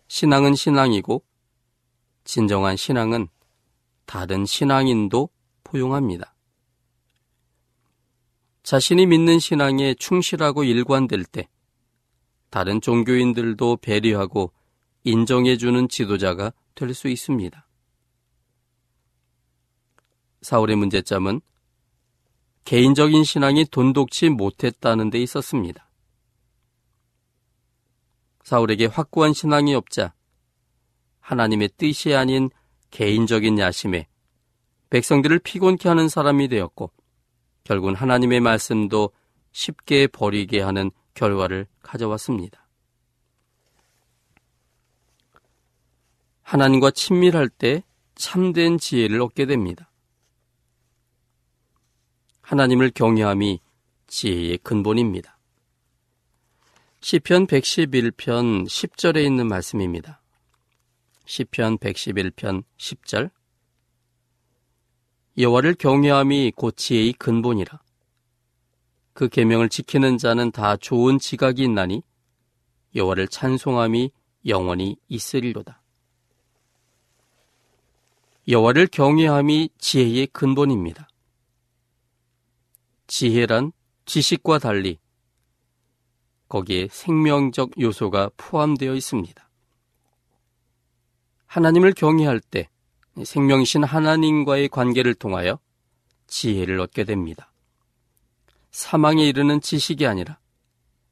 신앙은 0.07 0.53
신앙이고 0.53 1.23
진정한 2.23 2.77
신앙은 2.77 3.29
다른 4.09 4.43
신앙인도 4.43 5.29
포용합니다. 5.63 6.33
자신이 8.63 9.05
믿는 9.05 9.37
신앙에 9.37 9.93
충실하고 9.93 10.63
일관될 10.63 11.25
때 11.25 11.47
다른 12.49 12.81
종교인들도 12.81 13.77
배려하고 13.77 14.51
인정해주는 15.03 15.89
지도자가 15.89 16.53
될 16.73 16.95
수 16.95 17.07
있습니다. 17.07 17.67
사울의 20.41 20.75
문제점은 20.75 21.41
개인적인 22.65 23.23
신앙이 23.23 23.65
돈독치 23.65 24.29
못했다는 24.29 25.11
데 25.11 25.19
있었습니다. 25.19 25.87
사울에게 28.41 28.87
확고한 28.87 29.33
신앙이 29.33 29.75
없자 29.75 30.15
하나님의 31.19 31.69
뜻이 31.77 32.15
아닌 32.15 32.49
개인적인 32.91 33.59
야심에 33.59 34.07
백성들을 34.89 35.39
피곤케 35.39 35.87
하는 35.87 36.09
사람이 36.09 36.47
되었고 36.47 36.91
결국은 37.63 37.95
하나님의 37.95 38.39
말씀도 38.39 39.11
쉽게 39.51 40.07
버리게 40.07 40.61
하는 40.61 40.91
결과를 41.13 41.67
가져왔습니다. 41.81 42.67
하나님과 46.41 46.91
친밀할 46.91 47.49
때 47.49 47.83
참된 48.15 48.79
지혜를 48.79 49.21
얻게 49.21 49.45
됩니다. 49.45 49.91
하나님을 52.41 52.89
경외함이 52.89 53.61
지혜의 54.07 54.57
근본입니다. 54.63 55.37
시편 57.01 57.45
111편 57.45 58.65
10절에 58.65 59.23
있는 59.23 59.47
말씀입니다. 59.47 60.21
시편 61.29 61.77
111편 61.77 62.63
10절 62.77 63.29
여호와를 65.37 65.75
경외함이 65.75 66.53
곧 66.55 66.75
지혜의 66.75 67.13
근본이라. 67.13 67.79
그 69.13 69.29
계명을 69.29 69.69
지키는 69.69 70.17
자는 70.17 70.49
다 70.49 70.75
좋은 70.75 71.19
지각이 71.19 71.61
있나니 71.61 72.01
여호와를 72.95 73.27
찬송함이 73.27 74.09
영원히 74.47 74.97
있으리로다. 75.07 75.83
여호와를 78.47 78.87
경외함이 78.87 79.69
지혜의 79.77 80.27
근본입니다. 80.33 81.07
지혜란 83.05 83.71
지식과 84.05 84.57
달리 84.57 84.97
거기에 86.47 86.87
생명적 86.89 87.79
요소가 87.79 88.31
포함되어 88.35 88.95
있습니다. 88.95 89.48
하나님을 91.49 91.93
경외할 91.93 92.39
때 92.39 92.69
생명이신 93.21 93.83
하나님과의 93.83 94.69
관계를 94.69 95.15
통하여 95.15 95.57
지혜를 96.27 96.79
얻게 96.79 97.03
됩니다. 97.03 97.51
사망에 98.69 99.27
이르는 99.27 99.59
지식이 99.59 100.05
아니라 100.05 100.37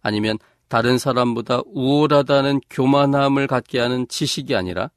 아니면 0.01 0.37
다른 0.67 0.99
사람보다 0.99 1.61
우월하다는 1.65 2.61
교만함을 2.69 3.47
갖게 3.47 3.79
하는 3.79 4.07
지식이 4.07 4.55
아니라 4.55 4.91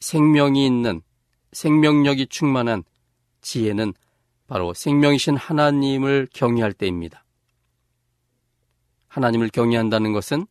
생명이 0.00 0.64
있는 0.64 1.02
생명력이 1.52 2.28
충만한 2.28 2.82
지혜는 3.42 3.92
바로 4.46 4.72
생명이신 4.72 5.36
하나님을 5.36 6.28
경외할 6.32 6.72
때입니다. 6.72 7.26
하나님을 9.08 9.50
경외한다는 9.50 10.14
것은 10.14 10.46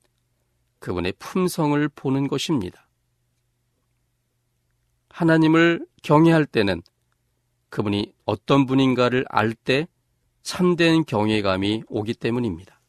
그분의 0.77 1.13
품성을 1.17 1.89
보는 1.89 2.27
것입니다. 2.27 2.88
하나님을 5.09 5.85
경외할 6.03 6.45
때는 6.45 6.81
그분이 7.69 8.13
어떤 8.25 8.65
분인가를 8.65 9.25
알 9.29 9.53
때 9.53 9.87
참된 10.41 11.05
경외감이 11.05 11.83
오기 11.87 12.15
때문입니다. 12.15 12.79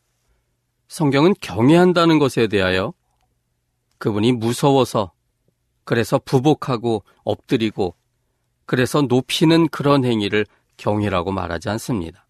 성경은 0.88 1.34
경외한다는 1.40 2.18
것에 2.18 2.46
대하여 2.46 2.94
그분이 3.98 4.32
무서워서 4.32 5.12
그래서 5.84 6.18
부복하고 6.18 7.04
엎드리고 7.24 7.94
그래서 8.64 9.02
높이는 9.02 9.68
그런 9.68 10.04
행위를 10.04 10.46
경외라고 10.76 11.32
말하지 11.32 11.68
않습니다. 11.70 12.26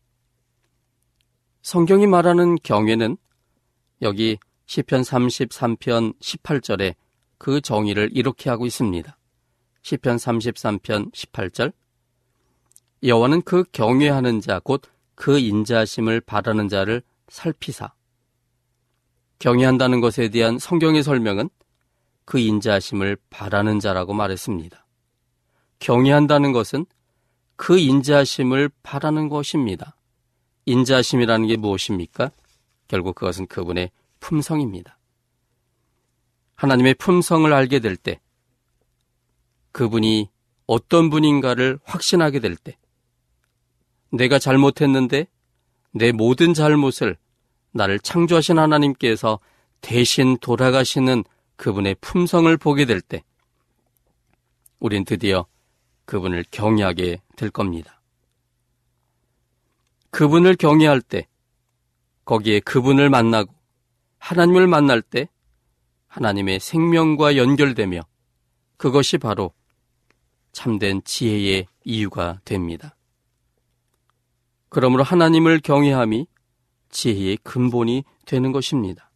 성경이 1.63 2.07
말하는 2.07 2.57
경외는 2.63 3.17
여기 4.03 4.39
시편 4.67 5.03
33편 5.03 6.19
18절에 6.19 6.95
그 7.39 7.61
정의를 7.61 8.11
이렇게 8.15 8.51
하고 8.51 8.67
있습니다. 8.67 9.17
시편 9.83 10.17
33편 10.17 11.13
18절 11.13 11.73
여호와는 13.03 13.43
그 13.43 13.65
경외하는 13.73 14.41
자 14.41 14.61
곧 14.65 14.89
그 15.21 15.39
인자심을 15.39 16.23
바라는 16.23 16.71
자를 16.71 17.03
살피사 17.29 17.93
경외한다는 19.39 20.01
것에 20.01 20.31
대한 20.31 20.59
성경의 20.59 21.03
설명은 21.03 21.51
그 22.25 22.39
인자심을 22.39 23.19
바라는 23.29 23.81
자라고 23.81 24.15
말했습니다. 24.15 24.87
경외한다는 25.79 26.53
것은 26.53 26.87
그 27.57 27.79
인자심을 27.79 28.71
바라는 28.83 29.29
것입니다. 29.29 29.95
인자심이라는 30.65 31.49
게 31.49 31.57
무엇입니까? 31.57 32.31
결국 32.89 33.15
그것은 33.15 33.47
그분의 33.47 33.91
품성입니다. 34.21 34.99
하나님의 36.55 36.95
품성을 36.95 37.53
알게 37.53 37.81
될 37.81 37.97
때, 37.97 38.21
그분이 39.73 40.29
어떤 40.67 41.11
분인가를 41.11 41.79
확신하게 41.85 42.41
될 42.41 42.57
때, 42.57 42.77
내가 44.11 44.39
잘못했는데 44.39 45.27
내 45.93 46.13
모든 46.13 46.55
잘못을 46.55 47.17
나를 47.73 47.99
창조하신 48.01 48.59
하나님께서 48.59 49.39
대신 49.81 50.37
돌아가시는 50.39 51.25
그분의 51.57 51.97
품성을 52.01 52.57
보게 52.57 52.85
될 52.85 53.01
때, 53.01 53.23
우린 54.79 55.05
드디어 55.05 55.47
그분을 56.05 56.45
경외하게 56.51 57.21
될 57.37 57.51
겁니다. 57.51 58.01
그분을 60.11 60.57
경외할 60.57 61.01
때, 61.01 61.29
거기에 62.25 62.61
그분을 62.61 63.11
만나고 63.11 63.53
하나님을 64.19 64.67
만날 64.67 65.03
때 65.03 65.29
하나님의 66.09 66.61
생명과 66.61 67.37
연결되며 67.37 68.03
그것이 68.77 69.19
바로 69.19 69.53
참된 70.53 71.03
지혜의 71.05 71.67
이유가 71.85 72.41
됩니다. 72.45 72.97
그러므로 74.69 75.03
하나님을 75.03 75.61
경외함이 75.61 76.27
지혜의 76.91 77.39
근본이 77.43 78.05
되는 78.27 78.53
것입니다. 78.53 79.11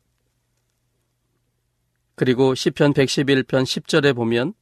그리고 2.14 2.54
시편 2.54 2.92
111편 2.92 3.64
10절에 3.64 4.14
보면 4.14 4.54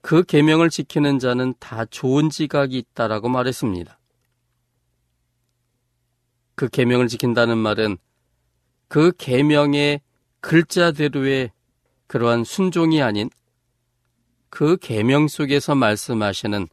그 0.00 0.22
계명을 0.22 0.70
지키는 0.70 1.18
자는 1.18 1.54
다 1.58 1.84
좋은 1.84 2.30
지각이 2.30 2.76
있다라고 2.76 3.28
말했습니다. 3.28 3.98
그 6.54 6.68
계명을 6.68 7.08
지킨다는 7.08 7.58
말은 7.58 7.98
그 8.88 9.12
계명의 9.16 10.00
글자대로의 10.40 11.52
그러한 12.06 12.44
순종이 12.44 13.02
아닌 13.02 13.30
그 14.50 14.76
계명 14.76 15.28
속에서 15.28 15.74
말씀하시는 15.74 16.68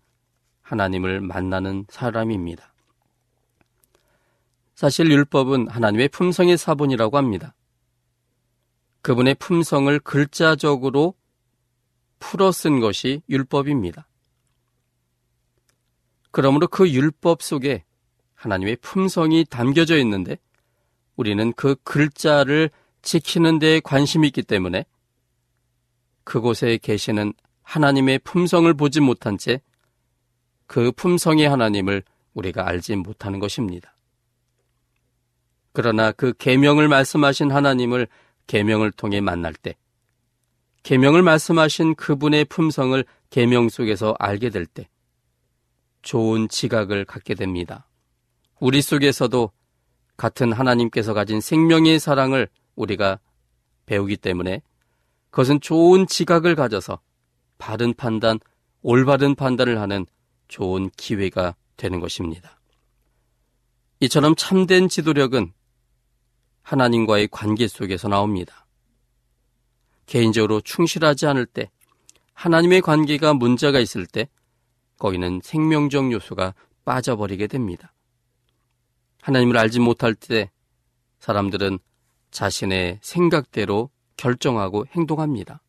하나님을 0.62 1.22
만나는 1.22 1.86
사람입니다. 1.90 2.74
사실 4.76 5.10
율법은 5.10 5.70
하나님의 5.70 6.10
품성의 6.10 6.58
사본이라고 6.58 7.18
합니다. 7.18 7.56
그분의 9.02 9.36
품성을 9.36 9.98
글자적으로 10.00 11.16
풀어 12.20 12.52
쓴 12.52 12.80
것이 12.80 13.22
율법입니다. 13.30 14.08
그러므로 16.32 16.68
그 16.68 16.90
율법 16.90 17.42
속에 17.42 17.86
하나님의 18.36 18.78
품성이 18.82 19.46
담겨져 19.46 19.98
있는데 20.00 20.38
우리는 21.16 21.54
그 21.54 21.76
글자를 21.84 22.70
지키는 23.02 23.60
데 23.60 23.80
관심이 23.80 24.28
있기 24.28 24.44
때문에 24.44 24.86
그곳에 26.24 26.78
계시는 26.78 27.34
하나님의 27.68 28.20
품성을 28.20 28.74
보지 28.74 29.00
못한 29.02 29.38
채 29.38 29.62
그 30.68 30.92
품성의 30.92 31.50
하나님을 31.50 32.04
우리가 32.34 32.68
알지 32.68 32.98
못하는 32.98 33.40
것입니다. 33.40 33.96
그러나 35.72 36.12
그 36.12 36.34
계명을 36.34 36.88
말씀하신 36.88 37.52
하나님을 37.52 38.08
계명을 38.46 38.92
통해 38.92 39.22
만날 39.22 39.54
때 39.54 39.76
계명을 40.84 41.22
말씀하신 41.24 41.96
그분의 41.96 42.46
품성을 42.46 43.04
계명 43.30 43.70
속에서 43.70 44.16
알게 44.20 44.50
될 44.50 44.66
때 44.66 44.88
좋은 46.02 46.48
지각을 46.48 47.06
갖게 47.06 47.34
됩니다. 47.34 47.88
우리 48.60 48.82
속에서도 48.82 49.52
같은 50.16 50.54
하나님께서 50.54 51.14
가진 51.14 51.42
생명의 51.42 52.00
사랑을 52.00 52.48
우리가 52.76 53.20
배우기 53.86 54.18
때문에 54.18 54.62
그것은 55.30 55.60
좋은 55.60 56.08
지각을 56.08 56.56
가져서 56.56 57.00
바른 57.58 57.94
판단, 57.94 58.40
올바른 58.82 59.36
판단을 59.36 59.80
하는 59.80 60.06
좋은 60.48 60.90
기회가 60.98 61.56
되는 61.76 62.00
것입니다. 62.00 62.60
이처럼 64.00 64.36
참된 64.36 64.90
지도력은 64.90 65.54
하나님과의 66.62 67.30
관계 67.30 67.68
속에서 67.68 68.08
나옵니다. 68.08 68.66
개인적으로 70.06 70.62
충실하지 70.62 71.26
않을 71.28 71.46
때, 71.46 71.70
하나님의 72.34 72.82
관계가 72.82 73.34
문제가 73.34 73.80
있을 73.80 74.06
때, 74.06 74.30
거기는 74.98 75.42
생명적 75.44 76.12
요소가 76.12 76.54
빠져버리게 76.86 77.48
됩니다. 77.48 77.94
하나님을 79.22 79.58
알지 79.58 79.80
못할 79.80 80.16
때 80.16 80.52
사람들은 81.20 81.80
자신의 82.32 83.00
생각대로 83.02 83.90
결정하고 84.16 84.86
행동합니다. 84.88 85.62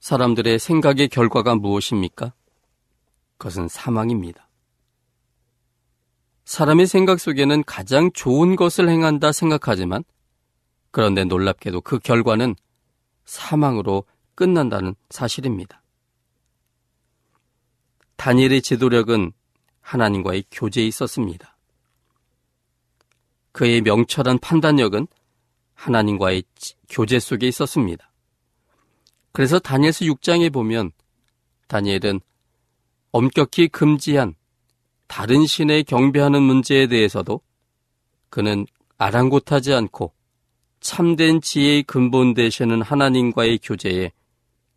사람들의 0.00 0.58
생각의 0.58 1.08
결과가 1.08 1.54
무엇입니까? 1.56 2.32
그것은 3.36 3.68
사망입니다. 3.68 4.48
사람의 6.44 6.86
생각 6.86 7.20
속에는 7.20 7.62
가장 7.64 8.10
좋은 8.12 8.56
것을 8.56 8.88
행한다 8.88 9.32
생각하지만 9.32 10.02
그런데 10.90 11.24
놀랍게도 11.24 11.82
그 11.82 11.98
결과는 11.98 12.56
사망으로 13.24 14.04
끝난다는 14.34 14.94
사실입니다. 15.10 15.82
다니엘의 18.16 18.62
지도력은 18.62 19.32
하나님과의 19.80 20.44
교제에 20.50 20.86
있었습니다. 20.86 21.56
그의 23.52 23.80
명철한 23.82 24.38
판단력은 24.38 25.06
하나님과의 25.74 26.42
교제 26.88 27.18
속에 27.18 27.46
있었습니다. 27.48 28.07
그래서 29.32 29.58
다니엘서 29.58 30.04
6장에 30.06 30.52
보면 30.52 30.92
다니엘은 31.68 32.20
엄격히 33.12 33.68
금지한 33.68 34.34
다른 35.06 35.46
신에 35.46 35.82
경배하는 35.82 36.42
문제에 36.42 36.86
대해서도 36.86 37.40
그는 38.30 38.66
아랑곳하지 38.98 39.72
않고 39.72 40.12
참된 40.80 41.40
지혜의 41.40 41.84
근본 41.84 42.34
되시는 42.34 42.82
하나님과의 42.82 43.58
교제에 43.62 44.12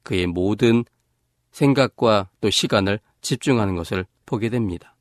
그의 0.04 0.28
모든 0.28 0.84
생각과 1.52 2.30
또 2.40 2.50
시간을 2.50 3.00
집중하는 3.22 3.76
것을 3.76 4.06
보게 4.26 4.50
됩니다. 4.50 4.96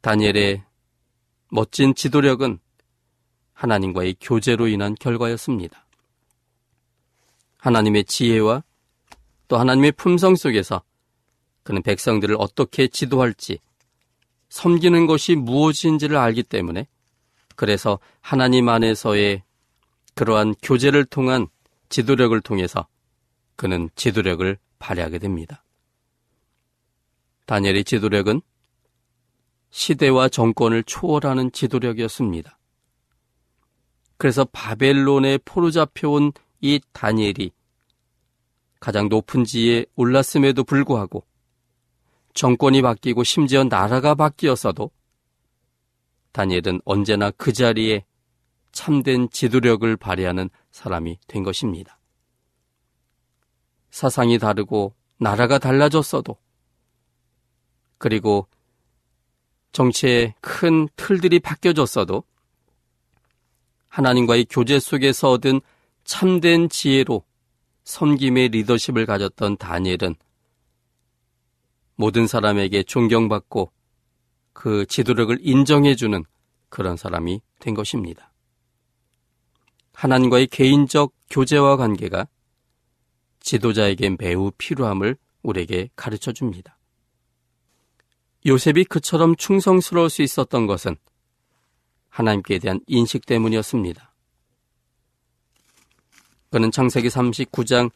다니엘의 0.00 0.62
멋진 1.50 1.94
지도력은 1.94 2.58
하나님과의 3.52 4.16
교제로 4.20 4.66
인한 4.66 4.94
결과였습니다. 4.96 5.83
하나님의 7.64 8.04
지혜와 8.04 8.62
또 9.48 9.56
하나님의 9.56 9.92
품성 9.92 10.36
속에서 10.36 10.82
그는 11.62 11.80
백성들을 11.80 12.36
어떻게 12.38 12.88
지도할지 12.88 13.58
섬기는 14.50 15.06
것이 15.06 15.34
무엇인지를 15.34 16.18
알기 16.18 16.42
때문에 16.42 16.86
그래서 17.56 17.98
하나님 18.20 18.68
안에서의 18.68 19.42
그러한 20.14 20.54
교제를 20.62 21.06
통한 21.06 21.46
지도력을 21.88 22.38
통해서 22.42 22.86
그는 23.56 23.88
지도력을 23.94 24.58
발휘하게 24.78 25.18
됩니다. 25.18 25.64
다니엘의 27.46 27.84
지도력은 27.84 28.42
시대와 29.70 30.28
정권을 30.28 30.84
초월하는 30.84 31.50
지도력이었습니다. 31.50 32.58
그래서 34.18 34.44
바벨론에 34.44 35.38
포로 35.38 35.70
잡혀온 35.70 36.32
이 36.64 36.80
다니엘이 36.94 37.52
가장 38.80 39.10
높은 39.10 39.44
지에 39.44 39.84
올랐음에도 39.96 40.64
불구하고 40.64 41.22
정권이 42.32 42.80
바뀌고 42.80 43.22
심지어 43.22 43.64
나라가 43.64 44.14
바뀌었어도 44.14 44.90
다니엘은 46.32 46.80
언제나 46.86 47.30
그 47.32 47.52
자리에 47.52 48.06
참된 48.72 49.28
지도력을 49.28 49.94
발휘하는 49.98 50.48
사람이 50.70 51.18
된 51.26 51.42
것입니다. 51.42 51.98
사상이 53.90 54.38
다르고 54.38 54.94
나라가 55.18 55.58
달라졌어도 55.58 56.34
그리고 57.98 58.48
정치의 59.72 60.32
큰 60.40 60.88
틀들이 60.96 61.40
바뀌어졌어도 61.40 62.24
하나님과의 63.88 64.46
교제 64.48 64.80
속에서 64.80 65.32
얻은 65.32 65.60
참된 66.04 66.68
지혜로 66.68 67.24
섬김의 67.84 68.48
리더십을 68.50 69.06
가졌던 69.06 69.56
다니엘은 69.56 70.14
모든 71.96 72.26
사람에게 72.26 72.82
존경받고 72.82 73.70
그 74.52 74.86
지도력을 74.86 75.36
인정해주는 75.40 76.24
그런 76.68 76.96
사람이 76.96 77.40
된 77.60 77.74
것입니다. 77.74 78.32
하나님과의 79.92 80.48
개인적 80.48 81.12
교제와 81.30 81.76
관계가 81.76 82.26
지도자에게 83.40 84.16
매우 84.18 84.50
필요함을 84.56 85.16
우리에게 85.42 85.90
가르쳐 85.94 86.32
줍니다. 86.32 86.78
요셉이 88.46 88.84
그처럼 88.84 89.36
충성스러울 89.36 90.10
수 90.10 90.22
있었던 90.22 90.66
것은 90.66 90.96
하나님께 92.08 92.58
대한 92.58 92.80
인식 92.86 93.26
때문이었습니다. 93.26 94.13
그는 96.54 96.70
창세기 96.70 97.08
39장 97.08 97.90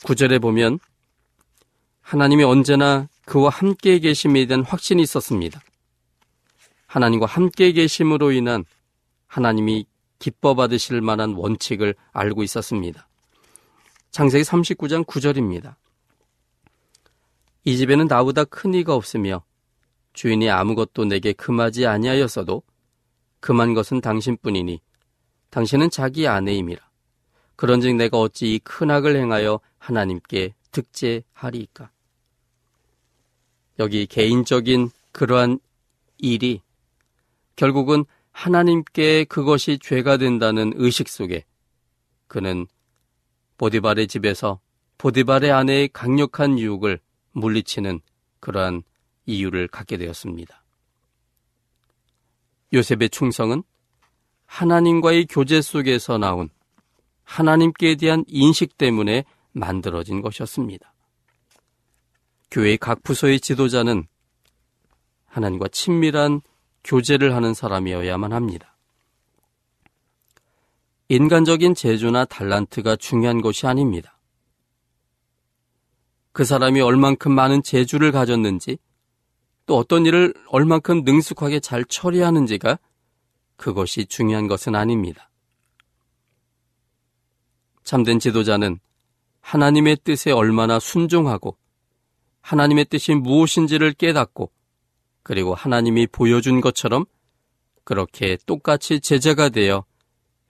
9절에 0.00 0.42
보면 0.42 0.80
하나님이 2.00 2.42
언제나 2.42 3.08
그와 3.24 3.50
함께 3.50 4.00
계심에 4.00 4.46
대한 4.46 4.64
확신이 4.64 5.00
있었습니다. 5.00 5.60
하나님과 6.88 7.26
함께 7.26 7.70
계심으로 7.70 8.32
인한 8.32 8.64
하나님이 9.28 9.86
기뻐 10.18 10.56
받으실 10.56 11.00
만한 11.00 11.34
원칙을 11.34 11.94
알고 12.10 12.42
있었습니다. 12.42 13.06
창세기 14.10 14.42
39장 14.42 15.06
9절입니다. 15.06 15.76
이 17.62 17.76
집에는 17.76 18.08
나보다 18.08 18.42
큰 18.42 18.74
이가 18.74 18.96
없으며 18.96 19.44
주인이 20.14 20.50
아무것도 20.50 21.04
내게 21.04 21.32
금하지 21.32 21.86
아니하였어도 21.86 22.64
금한 23.38 23.74
것은 23.74 24.00
당신뿐이니 24.00 24.80
당신은 25.50 25.90
자기 25.90 26.26
아내임이라. 26.26 26.89
그런즉 27.60 27.96
내가 27.96 28.18
어찌 28.18 28.54
이 28.54 28.58
큰 28.60 28.90
악을 28.90 29.16
행하여 29.16 29.60
하나님께 29.76 30.54
득제하리이까. 30.72 31.90
여기 33.78 34.06
개인적인 34.06 34.88
그러한 35.12 35.58
일이 36.16 36.62
결국은 37.56 38.06
하나님께 38.32 39.24
그것이 39.24 39.78
죄가 39.78 40.16
된다는 40.16 40.72
의식 40.76 41.10
속에 41.10 41.44
그는 42.28 42.66
보디발의 43.58 44.08
집에서 44.08 44.60
보디발의 44.96 45.52
아내의 45.52 45.88
강력한 45.88 46.58
유혹을 46.58 46.98
물리치는 47.32 48.00
그러한 48.40 48.84
이유를 49.26 49.68
갖게 49.68 49.98
되었습니다. 49.98 50.64
요셉의 52.72 53.10
충성은 53.10 53.64
하나님과의 54.46 55.26
교제 55.26 55.60
속에서 55.60 56.16
나온 56.16 56.48
하나님께 57.30 57.94
대한 57.94 58.24
인식 58.26 58.76
때문에 58.76 59.24
만들어진 59.52 60.20
것이었습니다. 60.20 60.92
교회 62.50 62.76
각 62.76 63.04
부서의 63.04 63.38
지도자는 63.38 64.08
하나님과 65.26 65.68
친밀한 65.68 66.40
교제를 66.82 67.36
하는 67.36 67.54
사람이어야만 67.54 68.32
합니다. 68.32 68.76
인간적인 71.08 71.76
재주나 71.76 72.24
달란트가 72.24 72.96
중요한 72.96 73.40
것이 73.40 73.64
아닙니다. 73.68 74.18
그 76.32 76.44
사람이 76.44 76.80
얼만큼 76.80 77.32
많은 77.32 77.62
재주를 77.62 78.10
가졌는지 78.10 78.78
또 79.66 79.76
어떤 79.76 80.04
일을 80.04 80.34
얼만큼 80.48 81.04
능숙하게 81.04 81.60
잘 81.60 81.84
처리하는지가 81.84 82.80
그것이 83.56 84.06
중요한 84.06 84.48
것은 84.48 84.74
아닙니다. 84.74 85.29
참된 87.90 88.20
지도자는 88.20 88.78
하나님의 89.40 89.96
뜻에 90.04 90.30
얼마나 90.30 90.78
순종하고 90.78 91.56
하나님의 92.40 92.84
뜻이 92.84 93.16
무엇인지를 93.16 93.94
깨닫고 93.94 94.52
그리고 95.24 95.56
하나님이 95.56 96.06
보여준 96.06 96.60
것처럼 96.60 97.04
그렇게 97.82 98.38
똑같이 98.46 99.00
제자가 99.00 99.48
되어 99.48 99.84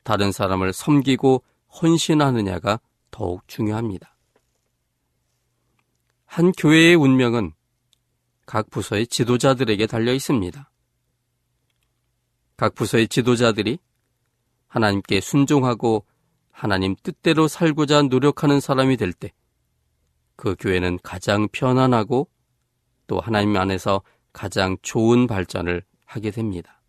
다른 0.03 0.33
사람을 0.33 0.75
섬기고 0.75 1.43
헌신하느냐가 1.81 2.79
더욱 3.11 3.49
중요합니다. 3.49 4.15
한 6.27 6.53
교회의 6.53 6.95
운명은 6.95 7.55
각 8.45 8.69
부서의 8.69 9.07
지도자들에게 9.07 9.87
달려 9.87 10.13
있습니다. 10.13 10.71
각 12.59 12.75
부서의 12.75 13.09
지도자들이 13.09 13.79
하나님께 14.69 15.23
순종하고 15.23 16.05
하나님 16.51 16.95
뜻대로 17.03 17.49
살고자 17.49 18.03
노력하는 18.03 18.61
사람이 18.61 18.97
될 18.97 19.13
때 19.13 19.33
그 20.41 20.57
교회는 20.59 20.99
가장 21.03 21.49
편안하고 21.53 22.27
또 23.07 23.21
하나님 23.21 23.59
안에서 23.59 24.01
가장 24.33 24.79
좋은 24.81 25.27
발전을 25.27 25.83
하게 26.07 26.31
됩니다. 26.31 26.81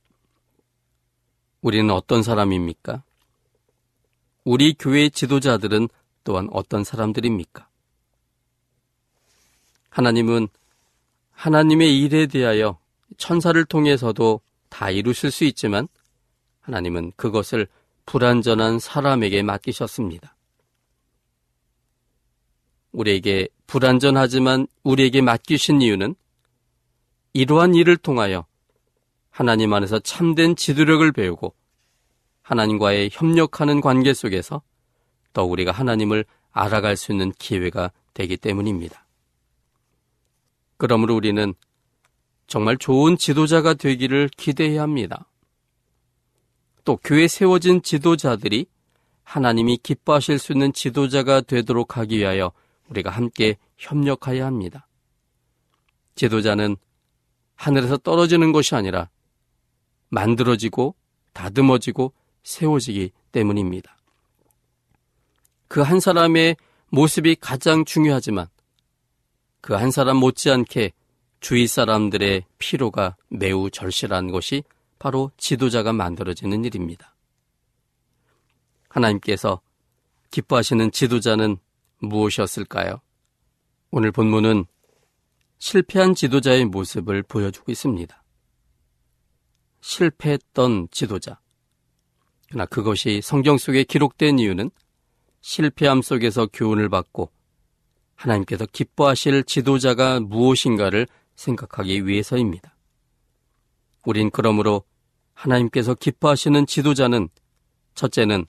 우리는 1.62 1.92
어떤 1.92 2.24
사람입니까? 2.24 3.04
우리 4.46 4.74
교회 4.74 5.10
지도자들은 5.10 5.90
또한 6.24 6.48
어떤 6.54 6.86
사람들입니까? 6.86 7.68
하나님은 9.90 10.48
하나님의 11.32 12.02
일에 12.02 12.28
대하여 12.28 12.80
천사를 13.18 13.66
통해서도 13.66 14.40
다 14.70 14.90
이루실 14.92 15.30
수 15.30 15.44
있지만 15.44 15.90
하나님은 16.62 17.12
그것을 17.18 17.68
불완전한 18.06 18.80
사람에게 18.80 19.44
맡기셨습니다. 19.44 20.36
우리에게 22.92 23.48
불완전하지만 23.68 24.68
우리에게 24.84 25.22
맡기신 25.22 25.82
이유는 25.82 26.16
이러한 27.34 27.76
일을 27.76 27.98
통하여 27.98 28.46
하나님 29.30 29.74
안에서 29.74 30.00
참된 30.00 30.56
지도력을 30.56 31.10
배우고 31.14 31.56
하나님과의 32.42 33.10
협력하는 33.14 33.80
관계 33.80 34.14
속에서 34.14 34.62
더 35.32 35.46
우리가 35.46 35.72
하나님을 35.72 36.26
알아갈 36.52 36.98
수 36.98 37.14
있는 37.14 37.32
기회가 37.32 37.92
되기 38.14 38.36
때문입니다. 38.36 39.06
그러므로 40.76 41.16
우리는 41.16 41.54
정말 42.48 42.78
좋은 42.78 43.16
지도자가 43.16 43.76
되기를 43.76 44.30
기대해야 44.36 44.82
합니다. 44.82 45.26
또 46.84 46.98
교회 47.04 47.28
세워진 47.28 47.82
지도자들이 47.82 48.66
하나님이 49.24 49.78
기뻐하실 49.78 50.40
수 50.40 50.52
있는 50.54 50.74
지도자가 50.74 51.42
되도록 51.42 51.98
하기 51.98 52.18
위하여 52.18 52.52
우리가 52.90 53.10
함께 53.10 53.58
협력해야 53.78 54.46
합니다. 54.46 54.88
지도자는 56.16 56.76
하늘에서 57.56 57.98
떨어지는 57.98 58.52
것이 58.52 58.76
아니라 58.76 59.10
만들어지고 60.10 60.96
다듬어지고 61.34 62.14
세워지기 62.44 63.12
때문입니다. 63.32 63.96
그 65.68 65.82
한 65.82 66.00
사람의 66.02 66.58
모습이 66.90 67.36
가장 67.40 67.86
중요하지만 67.86 68.48
그 69.62 69.74
한 69.74 69.92
사람 69.92 70.18
못지않게 70.18 70.92
주위 71.40 71.68
사람들의 71.68 72.44
피로가 72.58 73.16
매우 73.30 73.70
절실한 73.70 74.32
것이 74.32 74.64
바로 75.02 75.32
지도자가 75.36 75.94
만들어지는 75.94 76.64
일입니다. 76.64 77.16
하나님께서 78.88 79.60
기뻐하시는 80.30 80.92
지도자는 80.92 81.58
무엇이었을까요? 82.02 83.02
오늘 83.90 84.12
본문은 84.12 84.66
실패한 85.58 86.14
지도자의 86.14 86.66
모습을 86.66 87.24
보여주고 87.24 87.72
있습니다. 87.72 88.24
실패했던 89.82 90.90
지도자. 90.92 91.40
그러나 92.50 92.68
그것이 92.68 93.22
성경 93.24 93.58
속에 93.58 93.84
기록된 93.84 94.38
이유는 94.38 94.70
실패함 95.42 96.04
속에서 96.04 96.46
교훈을 96.46 96.90
받고 96.90 97.32
하나님께서 98.14 98.68
기뻐하실 98.68 99.46
지도자가 99.46 100.20
무엇인가를 100.20 101.08
생각하기 101.34 102.06
위해서입니다. 102.06 102.76
우린 104.06 104.30
그러므로 104.30 104.84
하나님께서 105.42 105.96
기뻐하시는 105.96 106.66
지도자는 106.68 107.30
첫째는 107.96 108.46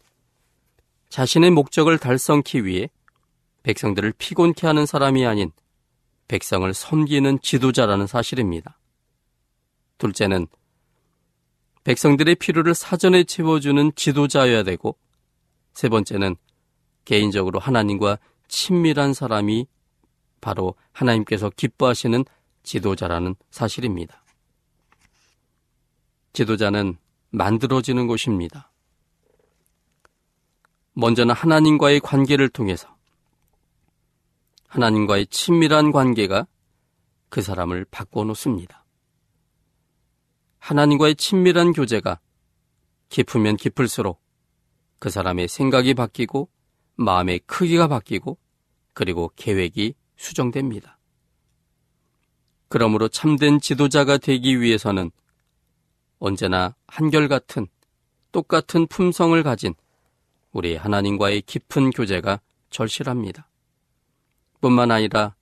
자신의 1.08 1.50
목적을 1.50 1.98
달성키 1.98 2.64
위해 2.64 2.88
백성들을 3.62 4.12
피곤케 4.18 4.66
하는 4.66 4.86
사람이 4.86 5.24
아닌 5.26 5.52
백성을 6.28 6.72
섬기는 6.72 7.40
지도자라는 7.42 8.06
사실입니다. 8.06 8.78
둘째는 9.98 10.46
백성들의 11.84 12.36
필요를 12.36 12.74
사전에 12.74 13.24
채워주는 13.24 13.92
지도자여야 13.94 14.62
되고 14.62 14.96
세 15.74 15.88
번째는 15.88 16.36
개인적으로 17.04 17.58
하나님과 17.58 18.18
친밀한 18.48 19.14
사람이 19.14 19.66
바로 20.40 20.74
하나님께서 20.92 21.50
기뻐하시는 21.50 22.24
지도자라는 22.62 23.34
사실입니다. 23.50 24.21
지도자는 26.32 26.96
만들어지는 27.30 28.06
것입니다. 28.06 28.70
먼저는 30.94 31.34
하나님과의 31.34 32.00
관계를 32.00 32.48
통해서 32.48 32.94
하나님과의 34.68 35.26
친밀한 35.26 35.92
관계가 35.92 36.46
그 37.28 37.42
사람을 37.42 37.86
바꿔놓습니다. 37.90 38.84
하나님과의 40.58 41.16
친밀한 41.16 41.72
교제가 41.72 42.20
깊으면 43.08 43.56
깊을수록 43.56 44.22
그 44.98 45.10
사람의 45.10 45.48
생각이 45.48 45.94
바뀌고 45.94 46.48
마음의 46.96 47.40
크기가 47.40 47.88
바뀌고 47.88 48.38
그리고 48.92 49.32
계획이 49.36 49.94
수정됩니다. 50.16 50.98
그러므로 52.68 53.08
참된 53.08 53.60
지도자가 53.60 54.18
되기 54.18 54.60
위해서는 54.60 55.10
언제나 56.22 56.76
한결같은 56.86 57.66
똑같은 58.30 58.86
품성을 58.86 59.42
가진 59.42 59.74
우리 60.52 60.76
하나님과의 60.76 61.42
깊은 61.42 61.90
교제가 61.90 62.40
절실합니다. 62.70 63.48
뿐만 64.60 64.92
아니라 64.92 65.34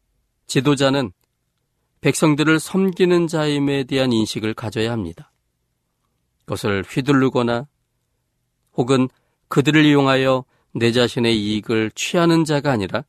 지도자는 0.47 1.13
백성들을 2.01 2.59
섬기는 2.59 3.27
자임에 3.27 3.85
대한 3.85 4.11
인식을 4.11 4.55
가져야 4.55 4.91
합니다. 4.91 5.31
그것을 6.47 6.83
휘둘르거나 6.89 7.69
혹은 8.73 9.11
그들을 9.49 9.85
이용하여 9.85 10.47
내 10.73 10.93
자신의 10.93 11.39
이익을 11.39 11.91
취하는 11.95 12.47
자가 12.47 12.73
아니라 12.73 13.05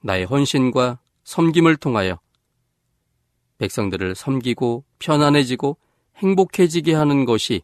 나의 0.00 0.24
헌신과 0.24 0.98
섬김을 1.24 1.76
통하여 1.76 2.18
백성들을 3.58 4.14
섬기고 4.14 4.84
편안해지고 4.98 5.76
행복해지게 6.20 6.94
하는 6.94 7.24
것이 7.24 7.62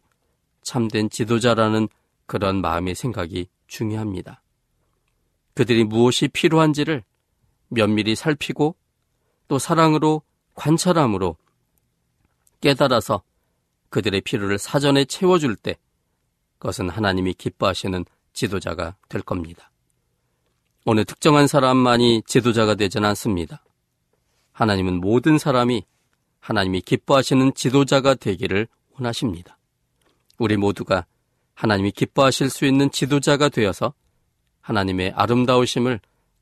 참된 0.61 1.09
지도자라는 1.09 1.87
그런 2.25 2.61
마음의 2.61 2.95
생각이 2.95 3.47
중요합니다. 3.67 4.41
그들이 5.53 5.83
무엇이 5.83 6.27
필요한지를 6.27 7.03
면밀히 7.69 8.15
살피고 8.15 8.75
또 9.47 9.59
사랑으로 9.59 10.21
관찰함으로 10.55 11.37
깨달아서 12.61 13.23
그들의 13.89 14.21
필요를 14.21 14.57
사전에 14.57 15.05
채워줄 15.05 15.55
때 15.55 15.77
그것은 16.57 16.89
하나님이 16.89 17.33
기뻐하시는 17.33 18.05
지도자가 18.33 18.95
될 19.09 19.21
겁니다. 19.21 19.71
어느 20.85 21.05
특정한 21.05 21.47
사람만이 21.47 22.23
지도자가 22.25 22.75
되진 22.75 23.05
않습니다. 23.05 23.63
하나님은 24.51 24.99
모든 24.99 25.37
사람이 25.37 25.85
하나님이 26.39 26.81
기뻐하시는 26.81 27.53
지도자가 27.53 28.15
되기를 28.15 28.67
원하십니다. 28.93 29.57
우리 30.37 30.57
모두가 30.57 31.05
하나님이 31.53 31.91
기뻐하실 31.91 32.49
수 32.49 32.65
있는 32.65 32.91
지도자가 32.91 33.49
되어서 33.49 33.93
하나님의 34.61 35.13
아름다우심을 35.15 35.99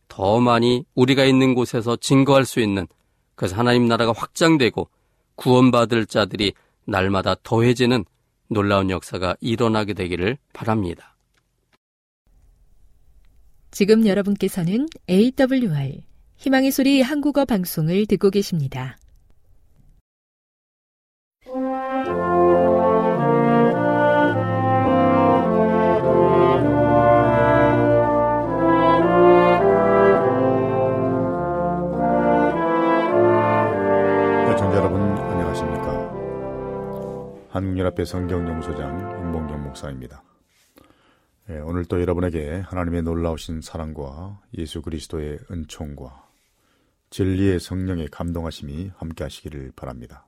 더 0.07 0.39
많이 0.39 0.83
우리가 0.95 1.25
있는 1.25 1.55
곳에서 1.55 1.95
증거할 1.95 2.45
수 2.45 2.59
있는 2.59 2.87
그래서 3.35 3.55
하나님 3.55 3.87
나라가 3.87 4.13
확장되고 4.15 4.89
구원받을 5.35 6.05
자들이 6.05 6.53
날마다 6.85 7.35
더해지는 7.43 8.05
놀라운 8.47 8.89
역사가 8.89 9.35
일어나게 9.41 9.93
되기를 9.93 10.37
바랍니다. 10.53 11.15
지금 13.71 14.07
여러분께서는 14.07 14.87
AWR 15.09 16.01
희망의 16.37 16.71
소리 16.71 17.01
한국어 17.01 17.45
방송을 17.45 18.05
듣고 18.05 18.29
계십니다. 18.29 18.97
한국연합회 37.55 38.03
성경연구소장 38.03 39.27
임봉경 39.27 39.63
목사입니다. 39.63 40.21
예, 41.49 41.59
오늘 41.59 41.85
또 41.85 42.01
여러분에게 42.01 42.59
하나님의 42.59 43.03
놀라우신 43.03 43.61
사랑과 43.61 44.41
예수 44.57 44.81
그리스도의 44.81 45.39
은총과 45.49 46.27
진리의 47.11 47.61
성령의 47.61 48.09
감동하심이 48.09 48.91
함께 48.97 49.23
하시기를 49.23 49.71
바랍니다. 49.73 50.27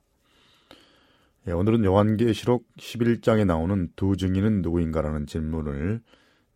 예, 1.46 1.52
오늘은 1.52 1.84
요한계시록 1.84 2.66
11장에 2.78 3.44
나오는 3.44 3.92
두 3.94 4.16
증인은 4.16 4.62
누구인가라는 4.62 5.26
질문을 5.26 6.00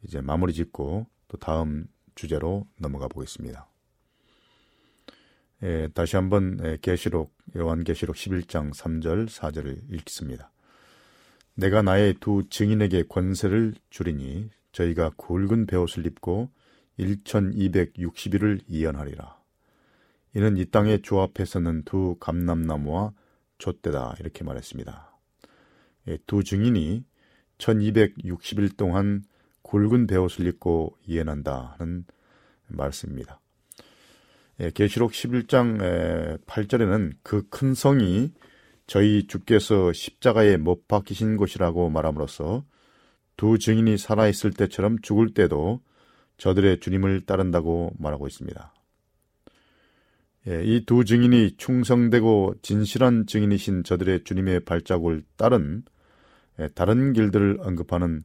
이제 0.04 0.22
마무리 0.22 0.54
짓고 0.54 1.06
또 1.28 1.36
다음 1.36 1.84
주제로 2.14 2.66
넘어가 2.80 3.08
보겠습니다. 3.08 3.68
예, 5.64 5.88
다시 5.92 6.16
한번 6.16 6.58
예, 6.64 6.78
계시록 6.80 7.36
요한계시록 7.54 8.16
11장 8.16 8.72
3절 8.72 9.28
4절을 9.28 9.92
읽습니다. 9.96 10.51
내가 11.54 11.82
나의 11.82 12.14
두 12.20 12.44
증인에게 12.48 13.04
권세를 13.08 13.74
주리니 13.90 14.50
저희가 14.72 15.12
굵은 15.16 15.66
베옷을 15.66 16.06
입고 16.06 16.50
1260일을 16.98 18.60
이연하리라. 18.68 19.38
이는 20.34 20.56
이 20.56 20.64
땅의 20.64 21.02
주 21.02 21.20
앞에 21.20 21.44
서는 21.44 21.82
두 21.84 22.16
감람나무와 22.20 23.12
촛대다 23.58 24.16
이렇게 24.20 24.44
말했습니다. 24.44 25.18
예, 26.08 26.18
두 26.26 26.42
증인이 26.42 27.04
1260일 27.58 28.76
동안 28.76 29.24
굵은 29.62 30.06
베옷을 30.06 30.46
입고 30.46 30.96
이해한다 31.06 31.76
하는 31.78 32.04
말씀입니다. 32.68 33.40
예, 34.60 34.70
계시록 34.70 35.12
11장 35.12 36.40
8절에는 36.46 37.12
그 37.22 37.48
큰 37.50 37.74
성이 37.74 38.32
저희 38.86 39.26
주께서 39.26 39.92
십자가에 39.92 40.56
못 40.56 40.88
박히신 40.88 41.36
곳이라고 41.36 41.88
말함으로써 41.90 42.64
두 43.36 43.58
증인이 43.58 43.96
살아있을 43.98 44.52
때처럼 44.52 45.00
죽을 45.00 45.32
때도 45.34 45.80
저들의 46.36 46.80
주님을 46.80 47.22
따른다고 47.22 47.92
말하고 47.98 48.26
있습니다. 48.26 48.74
예, 50.48 50.62
이 50.64 50.84
두 50.84 51.04
증인이 51.04 51.56
충성되고 51.56 52.56
진실한 52.62 53.26
증인이신 53.26 53.84
저들의 53.84 54.24
주님의 54.24 54.60
발자국을 54.60 55.22
따른 55.36 55.84
예, 56.58 56.68
다른 56.68 57.12
길들을 57.12 57.58
언급하는 57.60 58.22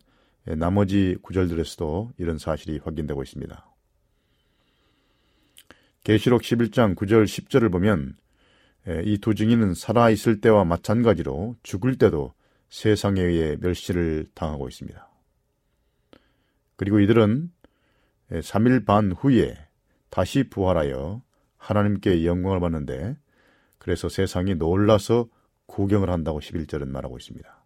예, 0.48 0.56
나머지 0.56 1.16
구절들에서도 1.22 2.14
이런 2.18 2.38
사실이 2.40 2.80
확인되고 2.84 3.22
있습니다. 3.22 3.66
계시록 6.04 6.42
11장 6.42 6.96
9절 6.96 7.26
10절을 7.26 7.72
보면 7.72 8.16
이 9.04 9.18
두 9.18 9.36
증인은 9.36 9.74
살아 9.74 10.10
있을 10.10 10.40
때와 10.40 10.64
마찬가지로 10.64 11.58
죽을 11.62 11.98
때도 11.98 12.34
세상에 12.70 13.22
의해 13.22 13.58
멸시를 13.60 14.28
당하고 14.34 14.68
있습니다. 14.70 15.08
그리고 16.78 17.00
이들은 17.00 17.52
3일 18.32 18.86
반 18.86 19.12
후에 19.12 19.58
다시 20.10 20.50
부활하여 20.50 21.22
하나님께 21.58 22.26
영광을 22.26 22.60
받는데 22.60 23.18
그래서 23.78 24.10
세상이 24.10 24.56
놀라서 24.56 25.28
구경을 25.66 26.10
한다고 26.10 26.40
11절은 26.40 26.88
말하고 26.88 27.18
있습니다. 27.18 27.66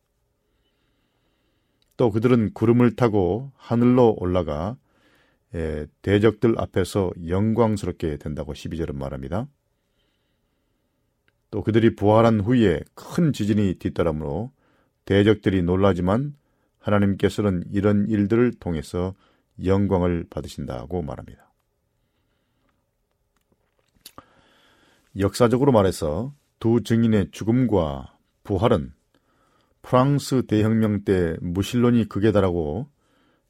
또 1.97 2.09
그들은 2.09 2.53
구름을 2.53 2.95
타고 2.95 3.51
하늘로 3.57 4.15
올라가 4.17 4.75
대적들 6.01 6.55
앞에서 6.57 7.11
영광스럽게 7.27 8.17
된다고 8.17 8.53
12절은 8.53 8.95
말합니다. 8.95 9.47
또 11.51 11.61
그들이 11.61 11.95
부활한 11.95 12.39
후에 12.39 12.81
큰 12.95 13.33
지진이 13.33 13.75
뒤따르므로 13.75 14.51
대적들이 15.05 15.61
놀라지만 15.63 16.35
하나님께서는 16.79 17.63
이런 17.71 18.07
일들을 18.07 18.53
통해서 18.59 19.13
영광을 19.63 20.25
받으신다고 20.29 21.01
말합니다. 21.01 21.51
역사적으로 25.19 25.71
말해서 25.71 26.33
두 26.59 26.81
증인의 26.83 27.31
죽음과 27.31 28.17
부활은 28.43 28.93
프랑스 29.81 30.45
대혁명 30.45 31.03
때 31.03 31.35
무신론이 31.41 32.07
극에 32.07 32.31
달하고 32.31 32.87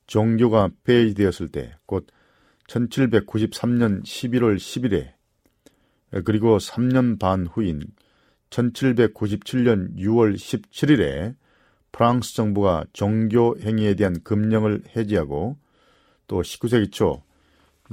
종교가 0.08 0.70
폐지되었을 0.84 1.50
때, 1.50 1.76
곧 1.86 2.08
1793년 2.68 4.04
11월 4.04 4.56
10일에, 4.56 5.14
그리고 6.26 6.58
3년 6.58 7.20
반 7.20 7.48
후인 7.48 7.82
1797년 8.50 9.96
6월 9.98 10.36
17일에 10.36 11.36
프랑스 11.92 12.36
정부가 12.36 12.86
종교 12.94 13.58
행위에 13.60 13.96
대한 13.96 14.22
금령을 14.24 14.84
해지하고 14.96 15.58
또 16.28 16.42
19세기 16.42 16.92
초 16.92 17.24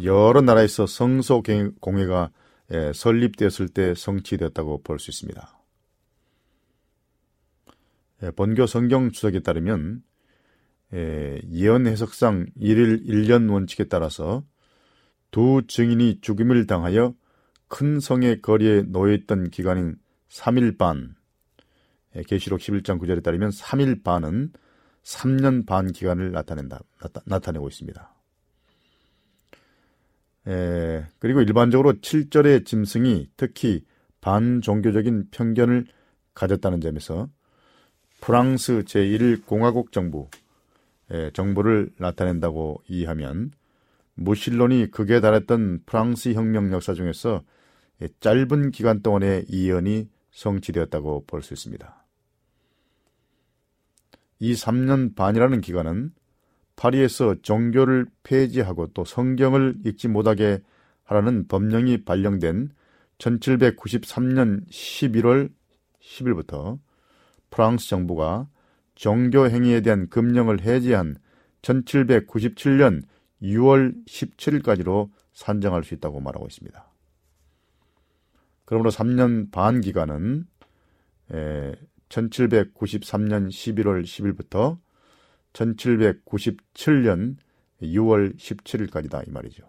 여러 0.03 0.41
나라에서 0.41 0.87
성소 0.87 1.43
공회가 1.81 2.31
예, 2.71 2.93
설립되었을 2.95 3.69
때 3.69 3.95
성취되었다고 3.95 4.83
볼 4.83 4.99
수 4.99 5.11
있습니다. 5.11 5.59
예, 8.23 8.31
본교 8.31 8.67
성경 8.67 9.11
주석에 9.11 9.41
따르면 9.41 10.03
예, 10.95 11.41
예언 11.51 11.87
해석상 11.87 12.47
1일 12.61 13.07
1년 13.07 13.51
원칙에 13.51 13.85
따라서 13.85 14.45
두 15.31 15.63
증인이 15.67 16.21
죽임을 16.21 16.67
당하여 16.67 17.15
큰 17.69 18.01
성의 18.01 18.43
거리에 18.43 18.83
놓여있던 18.83 19.51
기간인 19.51 19.97
3일 20.31 20.79
반, 20.79 21.15
계시록 22.27 22.61
11장 22.61 22.99
9절에 23.01 23.23
따르면 23.23 23.51
3일 23.51 24.03
반은 24.03 24.53
3년 25.03 25.67
반 25.67 25.93
기간을 25.93 26.33
나타낸다, 26.33 26.81
나타, 27.27 27.53
내고 27.53 27.69
있습니다. 27.69 28.15
에, 30.49 31.07
그리고 31.19 31.41
일반적으로 31.41 31.95
7절의 31.95 32.67
짐승이 32.67 33.31
특히 33.37 33.85
반종교적인 34.21 35.29
편견을 35.31 35.87
가졌다는 36.35 36.81
점에서 36.81 37.29
프랑스 38.21 38.83
제1공화국 38.85 39.93
정부 39.93 40.29
에, 41.11 41.31
정부를 41.33 41.91
나타낸다고 41.99 42.83
이해하면 42.89 43.53
무신론이 44.15 44.91
극에 44.91 45.21
달했던 45.21 45.83
프랑스 45.87 46.33
혁명 46.33 46.73
역사 46.73 46.93
중에서 46.93 47.43
짧은 48.21 48.71
기간 48.71 49.03
동안의 49.03 49.47
이연이 49.49 50.09
성취되었다고 50.31 51.25
볼 51.27 51.43
수 51.43 51.55
있습니다. 51.55 52.07
이 54.41 54.53
3년 54.55 55.17
반이라는 55.17 55.61
기간은 55.61 56.13
파리에서 56.77 57.37
종교를 57.43 58.07
폐지하고 58.23 58.87
또 58.95 59.05
성경을 59.05 59.79
읽지 59.85 60.07
못하게 60.07 60.63
하라는 61.05 61.49
법령이 61.49 62.05
발령된 62.05 62.71
1793년 63.19 64.69
11월 64.69 65.51
10일부터 66.01 66.79
프랑스 67.51 67.89
정부가 67.89 68.49
종교 68.95 69.49
행위에 69.49 69.81
대한 69.81 70.09
금령을 70.09 70.61
해제한 70.61 71.17
1797년 71.63 73.03
6월 73.43 74.05
17일까지로 74.07 75.11
산정할 75.33 75.83
수 75.83 75.95
있다고 75.95 76.21
말하고 76.21 76.47
있습니다. 76.47 76.88
그러므로 78.69 78.91
3년 78.91 79.51
반 79.51 79.81
기간은 79.81 80.47
1793년 82.11 83.49
11월 83.49 84.03
10일부터 84.05 84.79
1797년 85.55 87.37
6월 87.81 88.37
17일까지다 88.37 89.27
이 89.27 89.31
말이죠. 89.31 89.67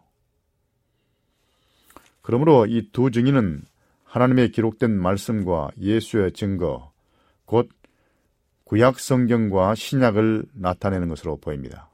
그러므로 2.21 2.65
이 2.65 2.91
두 2.91 3.09
증인은 3.09 3.61
하나님의 4.03 4.51
기록된 4.51 4.91
말씀과 4.99 5.69
예수의 5.79 6.33
증거, 6.33 6.91
곧 7.45 7.69
구약 8.65 8.99
성경과 8.99 9.75
신약을 9.75 10.43
나타내는 10.55 11.07
것으로 11.07 11.37
보입니다. 11.37 11.89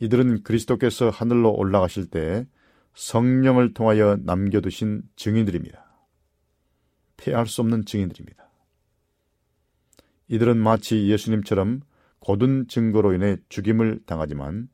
이들은 0.00 0.44
그리스도께서 0.44 1.10
하늘로 1.10 1.52
올라가실 1.52 2.08
때 2.08 2.46
성령을 2.94 3.74
통하여 3.74 4.16
남겨두신 4.22 5.02
증인들입니다. 5.16 5.84
피할 7.16 7.46
수 7.46 7.60
없는 7.60 7.84
증인들입니다. 7.84 8.48
이들은 10.28 10.56
마치 10.56 11.08
예수님처럼 11.08 11.82
고든 12.20 12.68
증거로 12.68 13.12
인해 13.12 13.36
죽임을 13.48 14.00
당하지만 14.06 14.68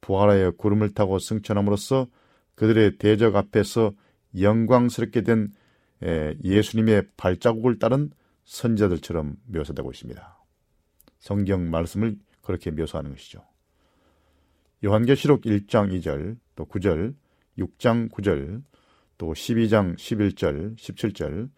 부활하여 0.00 0.52
구름을 0.52 0.94
타고 0.94 1.18
승천함으로써 1.18 2.08
그들의 2.54 2.98
대적 2.98 3.36
앞에서 3.36 3.92
영광스럽게 4.38 5.22
된 5.22 5.52
예수님의 6.42 7.08
발자국을 7.16 7.78
따른 7.78 8.10
선자들처럼 8.44 9.36
묘사되고 9.46 9.90
있습니다. 9.90 10.38
성경 11.18 11.70
말씀을 11.70 12.16
그렇게 12.42 12.70
묘사하는 12.70 13.12
것이죠. 13.12 13.44
요한계시록 14.84 15.42
1장 15.42 15.98
2절, 15.98 16.36
또 16.56 16.66
9절, 16.66 17.14
6장 17.58 18.10
9절, 18.10 18.62
또 19.18 19.32
12장 19.32 19.96
11절, 19.96 20.76
17절, 20.76 21.48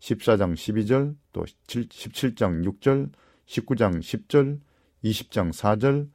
14장 0.00 0.54
12절, 0.54 1.16
또 1.32 1.44
17장 1.44 2.64
6절, 2.64 3.10
19장 3.46 4.00
10절, 4.00 4.60
20장 5.04 5.52
4절, 5.52 6.08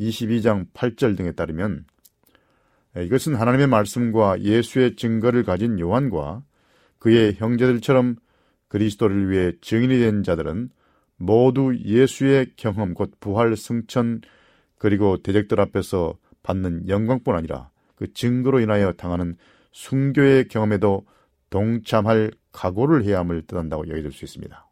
22장 0.00 0.66
8절 0.72 1.16
등에 1.16 1.32
따르면 1.32 1.84
이것은 2.96 3.34
하나님의 3.34 3.66
말씀과 3.66 4.40
예수의 4.40 4.96
증거를 4.96 5.42
가진 5.42 5.78
요한과 5.80 6.44
그의 6.98 7.34
형제들처럼 7.34 8.16
그리스도를 8.68 9.30
위해 9.30 9.52
증인이 9.60 9.98
된 9.98 10.22
자들은 10.22 10.70
모두 11.16 11.76
예수의 11.76 12.52
경험 12.56 12.94
곧 12.94 13.12
부활 13.20 13.56
승천 13.56 14.22
그리고 14.78 15.22
대적들 15.22 15.60
앞에서 15.60 16.16
받는 16.42 16.88
영광뿐 16.88 17.36
아니라 17.36 17.70
그 18.04 18.12
증거로 18.12 18.60
인하여 18.60 18.92
당하는 18.92 19.36
순교의 19.72 20.48
경험에도 20.48 21.06
동참할 21.48 22.32
각오를 22.52 23.04
해야 23.04 23.20
함을 23.20 23.46
뜻한다고 23.46 23.88
여겨질 23.88 24.12
수 24.12 24.26
있습니다. 24.26 24.68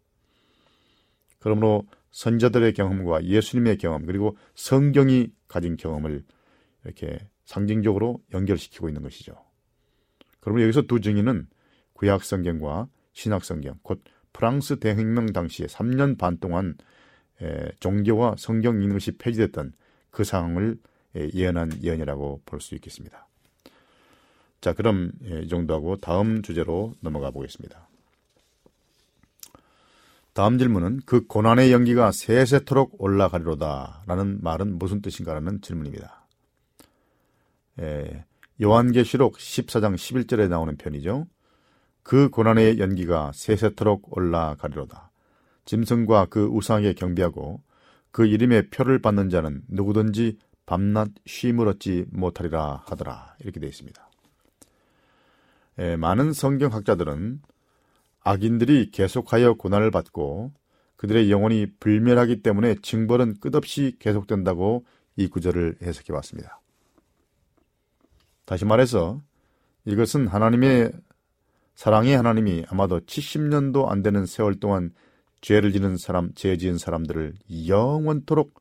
그러므로 1.38 1.86
선자들의 2.10 2.74
경험과 2.74 3.24
예수님의 3.24 3.78
경험 3.78 4.04
그리고 4.04 4.36
성경이 4.54 5.32
가진 5.48 5.78
경험을 5.78 6.22
이렇게 6.84 7.26
상징적으로 7.46 8.20
연결시키고 8.34 8.88
있는 8.88 9.02
것이죠. 9.02 9.34
그러면 10.40 10.64
여기서 10.64 10.82
두 10.82 11.00
증인은 11.00 11.46
구약 11.94 12.24
성경과 12.24 12.86
신약 13.14 13.44
성경, 13.44 13.78
곧 13.82 14.04
프랑스 14.34 14.78
대혁명 14.78 15.32
당시에 15.32 15.66
3년 15.66 16.18
반 16.18 16.36
동안 16.38 16.76
종교와 17.80 18.34
성경 18.36 18.74
읽는 18.76 18.92
것이 18.92 19.12
폐지됐던 19.12 19.72
그 20.10 20.22
상황을 20.22 20.78
예언한 21.14 21.82
예언이라고 21.82 22.42
볼 22.46 22.60
수 22.60 22.74
있겠습니다. 22.74 23.26
자, 24.60 24.72
그럼 24.72 25.12
이 25.22 25.48
정도 25.48 25.74
하고 25.74 25.96
다음 25.96 26.42
주제로 26.42 26.94
넘어가 27.00 27.30
보겠습니다. 27.30 27.88
다음 30.34 30.56
질문은 30.56 31.00
그 31.04 31.26
고난의 31.26 31.72
연기가 31.72 32.10
세세토록 32.10 33.02
올라가리로다 33.02 34.04
라는 34.06 34.38
말은 34.40 34.78
무슨 34.78 35.02
뜻인가라는 35.02 35.60
질문입니다. 35.60 36.24
예, 37.80 38.24
요한계시록 38.62 39.36
14장 39.36 39.94
11절에 39.94 40.48
나오는 40.48 40.76
편이죠. 40.76 41.26
그 42.02 42.30
고난의 42.30 42.78
연기가 42.78 43.32
세세토록 43.34 44.16
올라가리로다. 44.16 45.10
짐승과 45.64 46.26
그 46.26 46.46
우상에 46.46 46.94
경비하고 46.94 47.60
그 48.10 48.26
이름의 48.26 48.70
표를 48.70 49.00
받는 49.00 49.28
자는 49.28 49.62
누구든지 49.68 50.38
밤낮 50.66 51.08
쉼을 51.26 51.68
얻지 51.68 52.06
못하리라 52.10 52.82
하더라. 52.86 53.36
이렇게 53.40 53.60
되어 53.60 53.68
있습니다. 53.68 54.10
예, 55.78 55.96
많은 55.96 56.32
성경학자들은 56.32 57.40
악인들이 58.20 58.90
계속하여 58.90 59.54
고난을 59.54 59.90
받고 59.90 60.52
그들의 60.96 61.30
영혼이 61.30 61.66
불멸하기 61.80 62.42
때문에 62.42 62.76
징벌은 62.82 63.40
끝없이 63.40 63.96
계속된다고 63.98 64.84
이 65.16 65.28
구절을 65.28 65.78
해석해 65.82 66.12
왔습니다. 66.12 66.60
다시 68.44 68.64
말해서 68.64 69.20
이것은 69.84 70.28
하나님의 70.28 70.92
사랑의 71.74 72.16
하나님이 72.16 72.64
아마도 72.68 73.00
70년도 73.00 73.88
안 73.88 74.02
되는 74.02 74.26
세월 74.26 74.60
동안 74.60 74.92
죄를 75.40 75.72
지는 75.72 75.96
사람, 75.96 76.32
죄 76.34 76.56
지은 76.56 76.78
사람들을 76.78 77.34
영원토록 77.66 78.60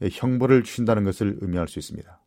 형벌을 0.00 0.62
주신다는 0.62 1.04
것을 1.04 1.38
의미할 1.40 1.68
수 1.68 1.78
있습니다. 1.78 2.20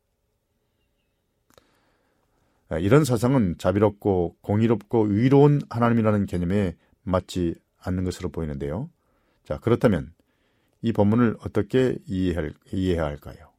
이런 2.82 3.04
사상은 3.04 3.56
자비롭고 3.58 4.38
공의롭고 4.42 5.08
의로운 5.10 5.62
하나님이라는 5.70 6.26
개념에 6.28 6.76
맞지 7.04 7.56
않는 7.80 8.04
것으로 8.04 8.30
보이는데요. 8.30 8.90
자, 9.44 9.58
그렇다면 9.60 10.14
이 10.82 10.94
본문을 10.94 11.38
어떻게 11.42 11.98
이해할, 12.06 12.54
이해해야 12.72 13.06
할까요? 13.06 13.50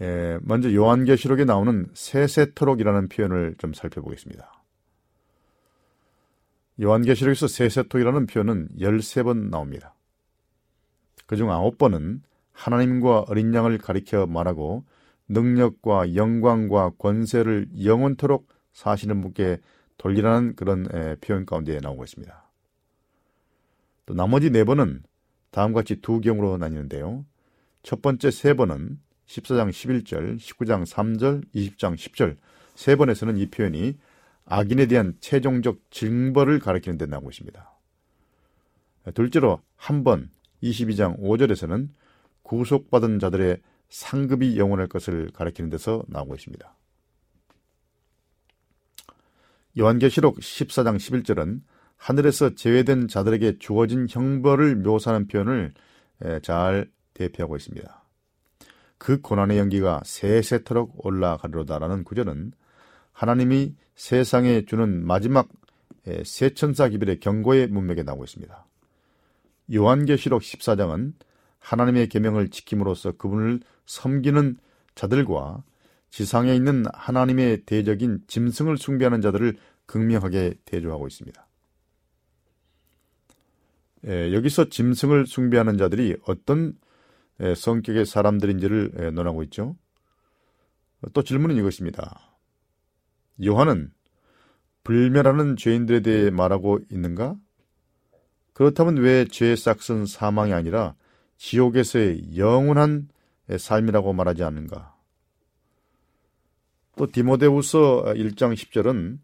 예, 0.00 0.38
먼저 0.42 0.72
요한계시록에 0.72 1.44
나오는 1.44 1.88
세세토록이라는 1.94 3.08
표현을 3.08 3.54
좀 3.58 3.72
살펴보겠습니다. 3.72 4.52
요한계시록에서 6.82 7.46
세세토이라는 7.46 8.26
표현은 8.26 8.68
13번 8.78 9.50
나옵니다. 9.50 9.94
그중 11.26 11.48
9번은 11.48 12.20
하나님과 12.52 13.24
어린 13.28 13.52
양을 13.54 13.78
가리켜 13.78 14.26
말하고 14.26 14.84
능력과 15.28 16.14
영광과 16.14 16.90
권세를 16.98 17.68
영원토록 17.84 18.48
사시는 18.72 19.20
분께 19.20 19.58
돌리라는 19.96 20.54
그런 20.56 20.86
표현 21.20 21.46
가운데 21.46 21.78
나오고 21.80 22.04
있습니다. 22.04 22.50
또 24.06 24.14
나머지 24.14 24.50
네 24.50 24.64
번은 24.64 25.02
다음과 25.50 25.80
같이 25.80 26.00
두 26.00 26.20
경우로 26.20 26.58
나뉘는데요. 26.58 27.24
첫 27.82 28.02
번째 28.02 28.30
세 28.30 28.54
번은 28.54 28.98
14장 29.26 29.70
11절, 29.70 30.38
19장 30.38 30.84
3절, 30.86 31.44
20장 31.54 31.94
10절 31.94 32.36
세 32.74 32.96
번에서는 32.96 33.38
이 33.38 33.46
표현이 33.46 33.96
악인에 34.46 34.86
대한 34.86 35.14
최종적 35.20 35.80
징벌을 35.90 36.58
가리키는 36.58 36.98
데 36.98 37.06
나오고 37.06 37.30
있습니다. 37.30 37.72
둘째로 39.14 39.62
한 39.76 40.04
번 40.04 40.30
22장 40.64 41.18
5절에서는 41.20 41.88
구속받은 42.42 43.18
자들의 43.18 43.60
상급이 43.88 44.58
영원할 44.58 44.88
것을 44.88 45.30
가리키는 45.32 45.70
데서 45.70 46.02
나오고 46.08 46.34
있습니다. 46.34 46.76
요한계시록 49.78 50.38
14장 50.38 50.96
11절은 50.96 51.60
하늘에서 51.96 52.54
제외된 52.54 53.08
자들에게 53.08 53.58
주어진 53.58 54.06
형벌을 54.08 54.76
묘사하는 54.76 55.26
표현을 55.26 55.74
잘 56.42 56.90
대표하고 57.14 57.56
있습니다. 57.56 58.04
그 58.98 59.20
고난의 59.20 59.58
연기가 59.58 60.00
세세토록 60.04 61.04
올라가리로다라는 61.04 62.04
구절은 62.04 62.52
하나님이 63.12 63.74
세상에 63.94 64.64
주는 64.64 65.06
마지막 65.06 65.48
세천사 66.24 66.88
기별의 66.88 67.20
경고의 67.20 67.68
문맥에 67.68 68.02
나오고 68.02 68.24
있습니다. 68.24 68.66
요한계시록 69.72 70.42
14장은 70.42 71.14
하나님의 71.58 72.08
계명을 72.08 72.50
지킴으로써 72.50 73.12
그분을 73.12 73.60
섬기는 73.86 74.58
자들과 74.94 75.62
지상에 76.10 76.54
있는 76.54 76.84
하나님의 76.92 77.64
대적인 77.64 78.24
짐승을 78.26 78.76
숭배하는 78.76 79.20
자들을 79.20 79.56
극명하게 79.86 80.54
대조하고 80.64 81.06
있습니다. 81.06 81.46
에, 84.06 84.32
여기서 84.34 84.68
짐승을 84.68 85.26
숭배하는 85.26 85.78
자들이 85.78 86.16
어떤 86.26 86.74
에, 87.40 87.54
성격의 87.54 88.06
사람들인지를 88.06 88.92
에, 88.96 89.10
논하고 89.10 89.42
있죠. 89.44 89.76
또 91.12 91.22
질문은 91.22 91.56
이것입니다. 91.56 92.38
요한은 93.44 93.92
불멸하는 94.84 95.56
죄인들에 95.56 96.00
대해 96.00 96.30
말하고 96.30 96.80
있는가? 96.90 97.36
그렇다면 98.54 98.96
왜 98.96 99.26
죄의 99.26 99.56
싹은 99.56 100.06
사망이 100.06 100.52
아니라 100.52 100.94
지옥에서의 101.36 102.38
영원한 102.38 103.08
삶이라고 103.54 104.12
말하지 104.12 104.44
않는가? 104.44 104.94
또 106.96 107.10
디모데후서 107.10 108.04
1장 108.16 108.54
10절은 108.54 109.18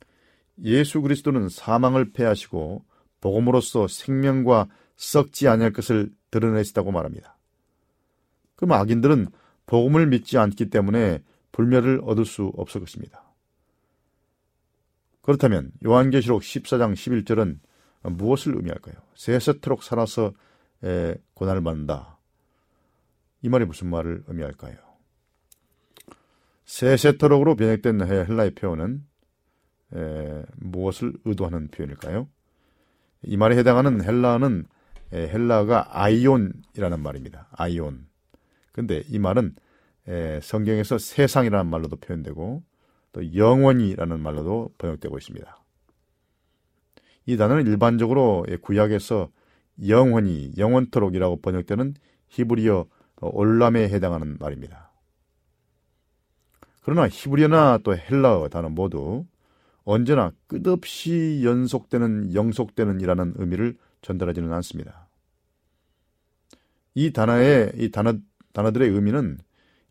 예수 0.64 1.00
그리스도는 1.00 1.48
사망을 1.48 2.12
패하시고 2.12 2.84
복음으로써 3.20 3.86
생명과 3.86 4.68
썩지 4.96 5.48
아니할 5.48 5.72
것을 5.72 6.10
드러내시다고 6.30 6.90
말합니다. 6.90 7.38
그럼 8.56 8.72
악인들은 8.72 9.28
복음을 9.66 10.06
믿지 10.08 10.36
않기 10.36 10.68
때문에 10.68 11.22
불멸을 11.52 12.00
얻을 12.04 12.24
수 12.24 12.52
없을 12.56 12.80
것입니다. 12.80 13.22
그렇다면 15.22 15.70
요한계시록 15.84 16.42
14장 16.42 16.94
11절은 16.94 17.60
무엇을 18.02 18.56
의미할까요? 18.56 18.94
세세토록 19.14 19.82
살아서 19.82 20.32
고난을 21.34 21.62
받는다. 21.62 22.18
이 23.42 23.48
말이 23.48 23.64
무슨 23.64 23.88
말을 23.88 24.24
의미할까요? 24.26 24.76
세세토록으로 26.64 27.56
변액된 27.56 28.00
헬라의 28.00 28.54
표현은 28.54 29.04
에, 29.94 30.42
무엇을 30.56 31.14
의도하는 31.24 31.68
표현일까요? 31.68 32.28
이 33.24 33.36
말에 33.36 33.56
해당하는 33.56 34.04
헬라어는 34.04 34.66
에, 35.12 35.28
헬라어가 35.28 35.88
아이온이라는 36.00 37.00
말입니다. 37.00 37.48
아이온. 37.50 38.06
근데 38.72 39.02
이 39.08 39.18
말은 39.18 39.56
에, 40.06 40.40
성경에서 40.40 40.98
세상이라는 40.98 41.68
말로도 41.68 41.96
표현되고 41.96 42.62
또 43.12 43.34
영원이라는 43.34 44.20
말로도 44.20 44.74
번역되고 44.78 45.18
있습니다. 45.18 45.59
이 47.30 47.36
단어는 47.36 47.68
일반적으로 47.68 48.44
구약에서 48.62 49.30
영원히 49.86 50.50
영원토록이라고 50.58 51.40
번역되는 51.40 51.94
히브리어 52.28 52.86
올람에 53.20 53.84
해당하는 53.88 54.36
말입니다. 54.40 54.90
그러나 56.82 57.08
히브리어나 57.08 57.78
또 57.84 57.96
헬라어 57.96 58.48
단어 58.48 58.68
모두 58.68 59.26
언제나 59.84 60.32
끝없이 60.48 61.42
연속되는 61.44 62.34
영속되는이라는 62.34 63.34
의미를 63.36 63.76
전달하지는 64.02 64.52
않습니다. 64.54 65.08
이 66.94 67.12
단어의 67.12 67.74
이 67.76 67.92
단어 67.92 68.14
단어들의 68.54 68.88
의미는 68.88 69.38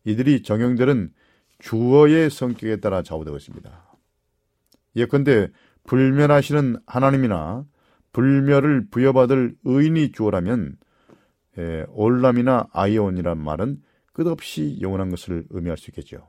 이들이 0.04 0.42
정형되는 0.42 1.14
주어의 1.58 2.28
성격에 2.28 2.80
따라 2.80 3.02
좌우되고 3.02 3.34
있습니다. 3.38 3.90
예컨대 4.96 5.48
불멸하시는 5.84 6.78
하나님이나 6.86 7.64
불멸을 8.12 8.88
부여받을 8.90 9.56
의인이 9.64 10.12
주어라면 10.12 10.76
에, 11.58 11.84
올람이나 11.88 12.68
아이온이란 12.72 13.38
말은 13.38 13.82
끝없이 14.12 14.78
영원한 14.80 15.10
것을 15.10 15.46
의미할 15.50 15.76
수 15.78 15.90
있겠죠. 15.90 16.28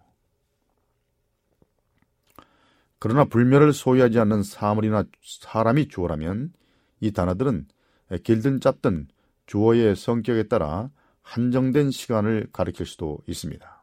그러나 3.00 3.26
불멸을 3.26 3.74
소유하지 3.74 4.20
않는 4.20 4.44
사물이나 4.44 5.06
사람이 5.24 5.88
주어라면 5.88 6.54
이 7.00 7.12
단어들은 7.12 7.68
길든 8.24 8.60
짧든 8.60 9.08
주어의 9.48 9.96
성격에 9.96 10.44
따라 10.44 10.92
한정된 11.24 11.92
시간을 11.92 12.50
가리킬 12.54 12.86
수도 12.86 13.20
있습니다. 13.26 13.81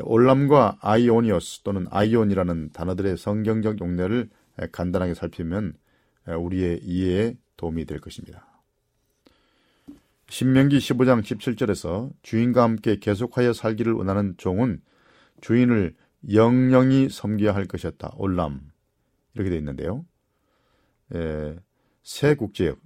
올람과 0.00 0.78
아이오니오스 0.80 1.62
또는 1.62 1.86
아이온이라는 1.90 2.70
단어들의 2.72 3.16
성경적 3.16 3.80
용례를 3.80 4.28
간단하게 4.72 5.14
살피면 5.14 5.74
우리의 6.26 6.80
이해에 6.82 7.36
도움이 7.56 7.84
될 7.84 8.00
것입니다. 8.00 8.46
신명기 10.28 10.78
15장 10.78 11.22
17절에서 11.22 12.10
주인과 12.22 12.62
함께 12.62 12.98
계속하여 12.98 13.52
살기를 13.52 13.92
원하는 13.92 14.34
종은 14.36 14.80
주인을 15.40 15.94
영영히 16.32 17.10
섬겨야 17.10 17.54
할 17.54 17.66
것이었다. 17.66 18.14
올람 18.16 18.60
이렇게 19.34 19.50
되어 19.50 19.58
있는데요. 19.58 20.04
에, 21.14 21.54
새 22.02 22.34
국제역 22.34 22.78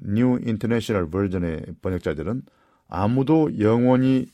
New 0.00 0.38
International 0.44 1.10
Version의 1.10 1.74
번역자들은 1.82 2.42
아무도 2.88 3.58
영원히 3.58 4.26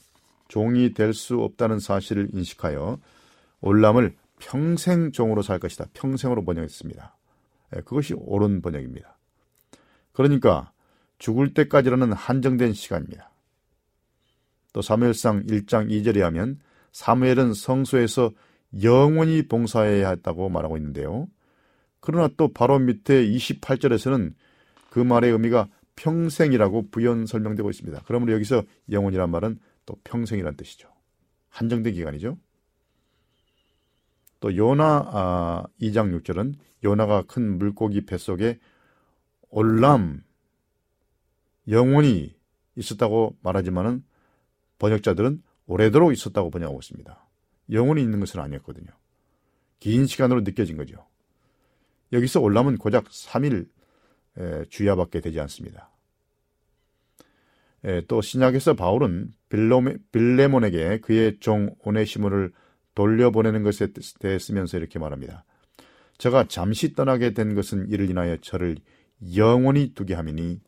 종이 0.48 0.92
될 0.92 1.12
수 1.14 1.40
없다는 1.40 1.78
사실을 1.78 2.28
인식하여 2.32 2.98
올람을 3.60 4.14
평생 4.38 5.12
종으로 5.12 5.42
살 5.42 5.58
것이다. 5.58 5.86
평생으로 5.94 6.44
번역했습니다. 6.44 7.16
예, 7.76 7.80
그것이 7.80 8.14
옳은 8.14 8.62
번역입니다. 8.62 9.16
그러니까 10.12 10.72
죽을 11.18 11.54
때까지라는 11.54 12.12
한정된 12.12 12.72
시간입니다. 12.72 13.30
또 14.72 14.82
사무엘상 14.82 15.46
1장 15.46 15.88
2절에 15.88 16.20
하면 16.20 16.60
사무엘은 16.92 17.54
성소에서 17.54 18.32
영원히 18.82 19.46
봉사해야 19.46 20.10
했다고 20.10 20.48
말하고 20.48 20.76
있는데요. 20.76 21.28
그러나 22.00 22.28
또 22.36 22.52
바로 22.52 22.78
밑에 22.78 23.24
28절에서는 23.26 24.34
그 24.90 24.98
말의 24.98 25.30
의미가 25.30 25.68
평생이라고 25.96 26.90
부연 26.90 27.26
설명되고 27.26 27.70
있습니다. 27.70 28.02
그러므로 28.06 28.32
여기서 28.32 28.62
영원이란 28.90 29.30
말은 29.30 29.58
또 29.86 29.96
평생이란 30.04 30.56
뜻이죠. 30.56 30.88
한정된 31.50 31.94
기간이죠. 31.94 32.38
또 34.40 34.56
요나 34.56 35.10
아, 35.12 35.64
2장 35.80 36.20
6절은 36.20 36.54
요나가 36.84 37.22
큰 37.22 37.58
물고기 37.58 38.04
뱃속에 38.04 38.58
올람 39.48 40.22
영원히 41.68 42.36
있었다고 42.76 43.36
말하지만은 43.40 44.04
번역자들은 44.78 45.42
오래도록 45.66 46.12
있었다고 46.12 46.50
번역하고 46.50 46.80
있습니다. 46.80 47.26
영원히 47.70 48.02
있는 48.02 48.20
것은 48.20 48.40
아니었거든요. 48.40 48.90
긴 49.80 50.06
시간으로 50.06 50.42
느껴진 50.42 50.76
거죠. 50.76 51.06
여기서 52.12 52.40
올람은 52.40 52.76
고작 52.78 53.06
3일 53.06 53.68
주야밖에 54.68 55.20
되지 55.20 55.40
않습니다. 55.40 55.90
또 58.08 58.20
신약에서 58.20 58.74
바울은 58.74 59.32
빌레, 59.54 59.96
빌레몬에게 60.10 60.98
그의 60.98 61.38
종 61.38 61.74
오네시모를 61.84 62.52
돌려보내는 62.96 63.62
것에 63.62 63.88
대해 64.18 64.38
쓰면서 64.38 64.78
이렇게 64.78 64.98
말합니다. 64.98 65.44
제가 66.18 66.46
잠시 66.48 66.94
떠나게 66.94 67.34
된 67.34 67.54
것은 67.54 67.88
이를 67.88 68.10
인하여 68.10 68.36
저를 68.38 68.76
영원히 69.36 69.94
두게 69.94 70.14
함이니 70.14 70.60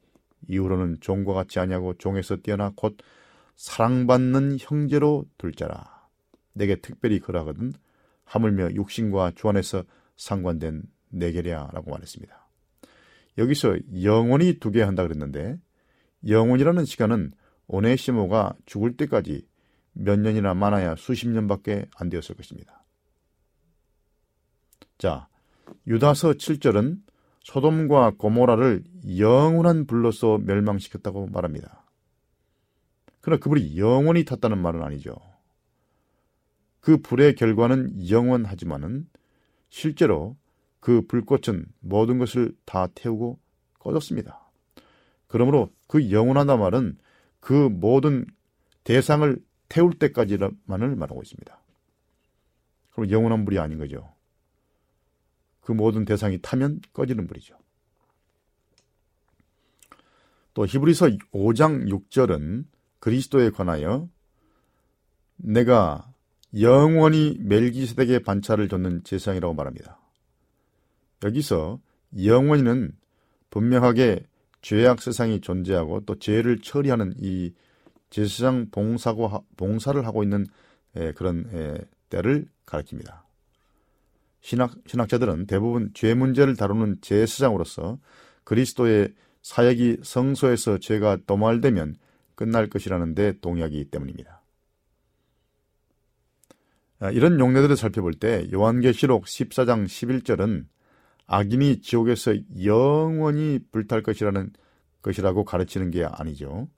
이후로는 0.48 0.98
종과 1.00 1.34
같지 1.34 1.58
아니하고 1.58 1.94
종에서 1.94 2.36
뛰어나 2.36 2.72
곧 2.76 2.96
사랑받는 3.56 4.58
형제로 4.60 5.24
둘 5.36 5.52
자라. 5.52 6.08
내게 6.52 6.76
특별히 6.76 7.18
그러하거든 7.18 7.72
하물며 8.24 8.74
육신과 8.74 9.32
주 9.34 9.48
안에서 9.48 9.82
상관된 10.16 10.82
내게랴라고 11.10 11.90
말했습니다. 11.90 12.48
여기서 13.38 13.76
영원히 14.02 14.58
두게 14.58 14.82
한다 14.82 15.02
그랬는데 15.02 15.58
영원이라는 16.26 16.84
시간은 16.84 17.32
오네시모가 17.68 18.54
죽을 18.66 18.96
때까지 18.96 19.46
몇 19.92 20.18
년이나 20.18 20.54
많아야 20.54 20.94
수십 20.96 21.28
년밖에 21.28 21.86
안 21.96 22.08
되었을 22.08 22.36
것입니다. 22.36 22.84
자, 24.98 25.28
유다서 25.86 26.32
7절은 26.32 27.00
소돔과 27.42 28.14
고모라를 28.18 28.84
영원한 29.18 29.86
불로서 29.86 30.38
멸망시켰다고 30.38 31.28
말합니다. 31.28 31.84
그러나 33.20 33.40
그 33.40 33.48
불이 33.48 33.78
영원히 33.78 34.24
탔다는 34.24 34.58
말은 34.58 34.82
아니죠. 34.82 35.16
그 36.80 36.98
불의 36.98 37.34
결과는 37.34 38.10
영원하지만은 38.10 39.08
실제로 39.68 40.36
그 40.80 41.02
불꽃은 41.06 41.66
모든 41.80 42.18
것을 42.18 42.54
다 42.64 42.86
태우고 42.94 43.40
꺼졌습니다. 43.80 44.48
그러므로 45.26 45.72
그 45.88 46.10
영원하다 46.10 46.56
말은 46.56 46.98
그 47.46 47.52
모든 47.52 48.26
대상을 48.82 49.40
태울 49.68 49.96
때까지만을 49.96 50.96
말하고 50.96 51.22
있습니다. 51.22 51.60
그럼 52.90 53.10
영원한 53.12 53.44
불이 53.44 53.60
아닌 53.60 53.78
거죠. 53.78 54.12
그 55.60 55.70
모든 55.70 56.04
대상이 56.04 56.40
타면 56.42 56.80
꺼지는 56.92 57.28
불이죠. 57.28 57.56
또 60.54 60.66
히브리서 60.66 61.06
5장 61.30 61.88
6절은 61.88 62.64
그리스도에 62.98 63.50
관하여 63.50 64.08
내가 65.36 66.12
영원히 66.58 67.36
멜기세덱의 67.38 68.24
반차를 68.24 68.68
줬는 68.68 69.04
제사장이라고 69.04 69.54
말합니다. 69.54 70.00
여기서 71.22 71.80
영원히는 72.24 72.90
분명하게 73.50 74.26
죄악 74.66 75.00
세상이 75.00 75.40
존재하고 75.42 76.00
또 76.06 76.18
죄를 76.18 76.58
처리하는 76.58 77.14
이 77.18 77.52
제사장 78.10 78.66
봉사고 78.72 79.44
봉사를 79.56 80.04
하고 80.04 80.24
있는 80.24 80.44
에, 80.96 81.12
그런 81.12 81.48
에, 81.52 81.78
때를 82.10 82.48
가리킵니다. 82.66 83.22
신학 84.40 84.72
신학자들은 84.88 85.46
대부분 85.46 85.92
죄 85.94 86.14
문제를 86.14 86.56
다루는 86.56 86.96
제사장으로서 87.00 88.00
그리스도의 88.42 89.14
사역이 89.40 89.98
성소에서 90.02 90.78
죄가 90.78 91.18
도말되면 91.28 91.94
끝날 92.34 92.68
것이라는데 92.68 93.38
동의하기 93.38 93.84
때문입니다. 93.84 94.42
아, 96.98 97.12
이런 97.12 97.38
용례들을 97.38 97.76
살펴볼 97.76 98.14
때 98.14 98.48
요한계시록 98.52 99.26
14장 99.26 99.84
11절은 99.84 100.66
악인이 101.26 101.80
지옥에서 101.80 102.34
영원히 102.64 103.58
불탈 103.72 104.02
것이라는 104.02 104.52
것이라고 105.02 105.44
가르치는 105.44 105.90
게 105.90 106.04
아니죠. 106.04 106.68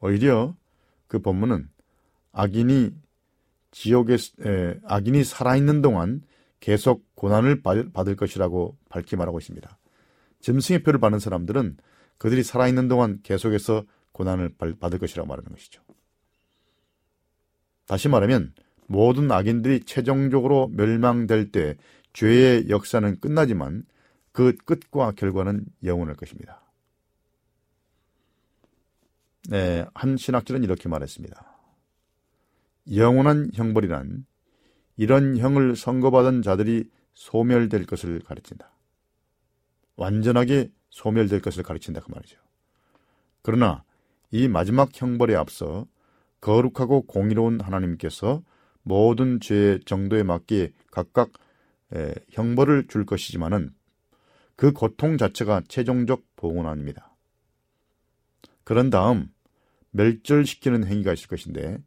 오히려 0.00 0.54
그 1.06 1.20
본문은 1.20 1.68
악인이 2.32 2.92
지옥에 3.70 4.14
에, 4.14 4.74
악인이 4.84 5.24
살아있는 5.24 5.82
동안 5.82 6.22
계속 6.60 7.04
고난을 7.14 7.62
받을 7.62 8.16
것이라고 8.16 8.76
밝히 8.88 9.16
말하고 9.16 9.38
있습니다. 9.38 9.78
짐승의 10.40 10.82
표를 10.82 11.00
받는 11.00 11.18
사람들은 11.18 11.76
그들이 12.18 12.42
살아있는 12.42 12.88
동안 12.88 13.20
계속해서 13.22 13.84
고난을 14.12 14.54
받을 14.80 14.98
것이라고 14.98 15.28
말하는 15.28 15.50
것이죠. 15.50 15.82
다시 17.86 18.08
말하면 18.08 18.52
모든 18.86 19.30
악인들이 19.30 19.80
최종적으로 19.84 20.68
멸망될 20.72 21.52
때 21.52 21.76
죄의 22.18 22.68
역사는 22.68 23.20
끝나지만 23.20 23.84
그 24.32 24.56
끝과 24.64 25.12
결과는 25.12 25.64
영원할 25.84 26.16
것입니다. 26.16 26.60
네, 29.48 29.86
한 29.94 30.16
신학자는 30.16 30.64
이렇게 30.64 30.88
말했습니다. 30.88 31.46
영원한 32.96 33.50
형벌이란 33.54 34.26
이런 34.96 35.36
형을 35.36 35.76
선고받은 35.76 36.42
자들이 36.42 36.90
소멸될 37.14 37.86
것을 37.86 38.18
가르친다. 38.18 38.72
완전하게 39.94 40.72
소멸될 40.90 41.40
것을 41.40 41.62
가르친다 41.62 42.00
그 42.00 42.10
말이죠. 42.10 42.40
그러나 43.42 43.84
이 44.32 44.48
마지막 44.48 44.90
형벌에 44.92 45.36
앞서 45.36 45.86
거룩하고 46.40 47.02
공의로운 47.02 47.60
하나님께서 47.60 48.42
모든 48.82 49.38
죄의 49.38 49.80
정도에 49.86 50.24
맞게 50.24 50.72
각각 50.90 51.30
에, 51.94 52.14
형벌을 52.30 52.88
줄 52.88 53.06
것이지만은 53.06 53.70
그 54.56 54.72
고통 54.72 55.16
자체가 55.16 55.62
최종적 55.68 56.24
보응은 56.36 56.66
아닙니다. 56.66 57.16
그런 58.64 58.90
다음 58.90 59.28
멸절시키는 59.90 60.84
행위가 60.86 61.12
있을 61.12 61.28
것인데 61.28 61.78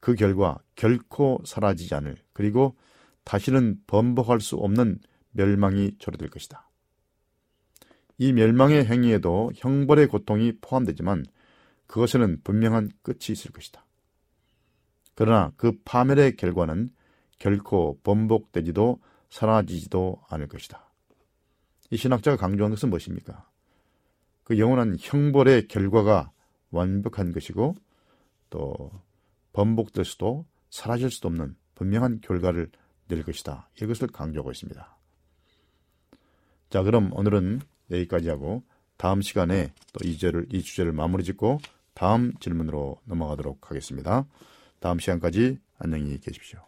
그 0.00 0.14
결과 0.14 0.58
결코 0.74 1.40
사라지지 1.44 1.94
않을 1.94 2.16
그리고 2.32 2.76
다시는 3.24 3.80
번복할 3.86 4.40
수 4.40 4.56
없는 4.56 4.98
멸망이 5.30 5.92
초래될 5.98 6.28
것이다. 6.30 6.68
이 8.18 8.32
멸망의 8.32 8.84
행위에도 8.86 9.50
형벌의 9.54 10.08
고통이 10.08 10.58
포함되지만 10.60 11.24
그것에는 11.86 12.40
분명한 12.42 12.90
끝이 13.02 13.30
있을 13.30 13.52
것이다. 13.52 13.84
그러나 15.14 15.52
그 15.56 15.72
파멸의 15.84 16.36
결과는 16.36 16.90
결코 17.38 17.98
번복되지도 18.02 19.00
사라지지도 19.30 20.22
않을 20.28 20.48
것이다. 20.48 20.90
이 21.90 21.96
신학자가 21.96 22.36
강조한 22.36 22.70
것은 22.70 22.90
무엇입니까? 22.90 23.48
그 24.44 24.58
영원한 24.58 24.96
형벌의 24.98 25.68
결과가 25.68 26.30
완벽한 26.70 27.32
것이고 27.32 27.74
또 28.50 28.90
번복될 29.52 30.04
수도 30.04 30.46
사라질 30.70 31.10
수도 31.10 31.28
없는 31.28 31.56
분명한 31.74 32.20
결과를 32.22 32.70
낼 33.08 33.22
것이다. 33.22 33.70
이것을 33.80 34.08
강조하고 34.08 34.50
있습니다. 34.50 34.98
자, 36.70 36.82
그럼 36.82 37.10
오늘은 37.12 37.60
여기까지 37.90 38.28
하고 38.28 38.62
다음 38.98 39.22
시간에 39.22 39.72
또 39.92 40.04
이 40.04 40.12
주제를, 40.12 40.46
이 40.52 40.62
주제를 40.62 40.92
마무리 40.92 41.24
짓고 41.24 41.60
다음 41.94 42.32
질문으로 42.40 43.00
넘어가도록 43.04 43.70
하겠습니다. 43.70 44.26
다음 44.80 44.98
시간까지 44.98 45.58
안녕히 45.78 46.18
계십시오. 46.20 46.67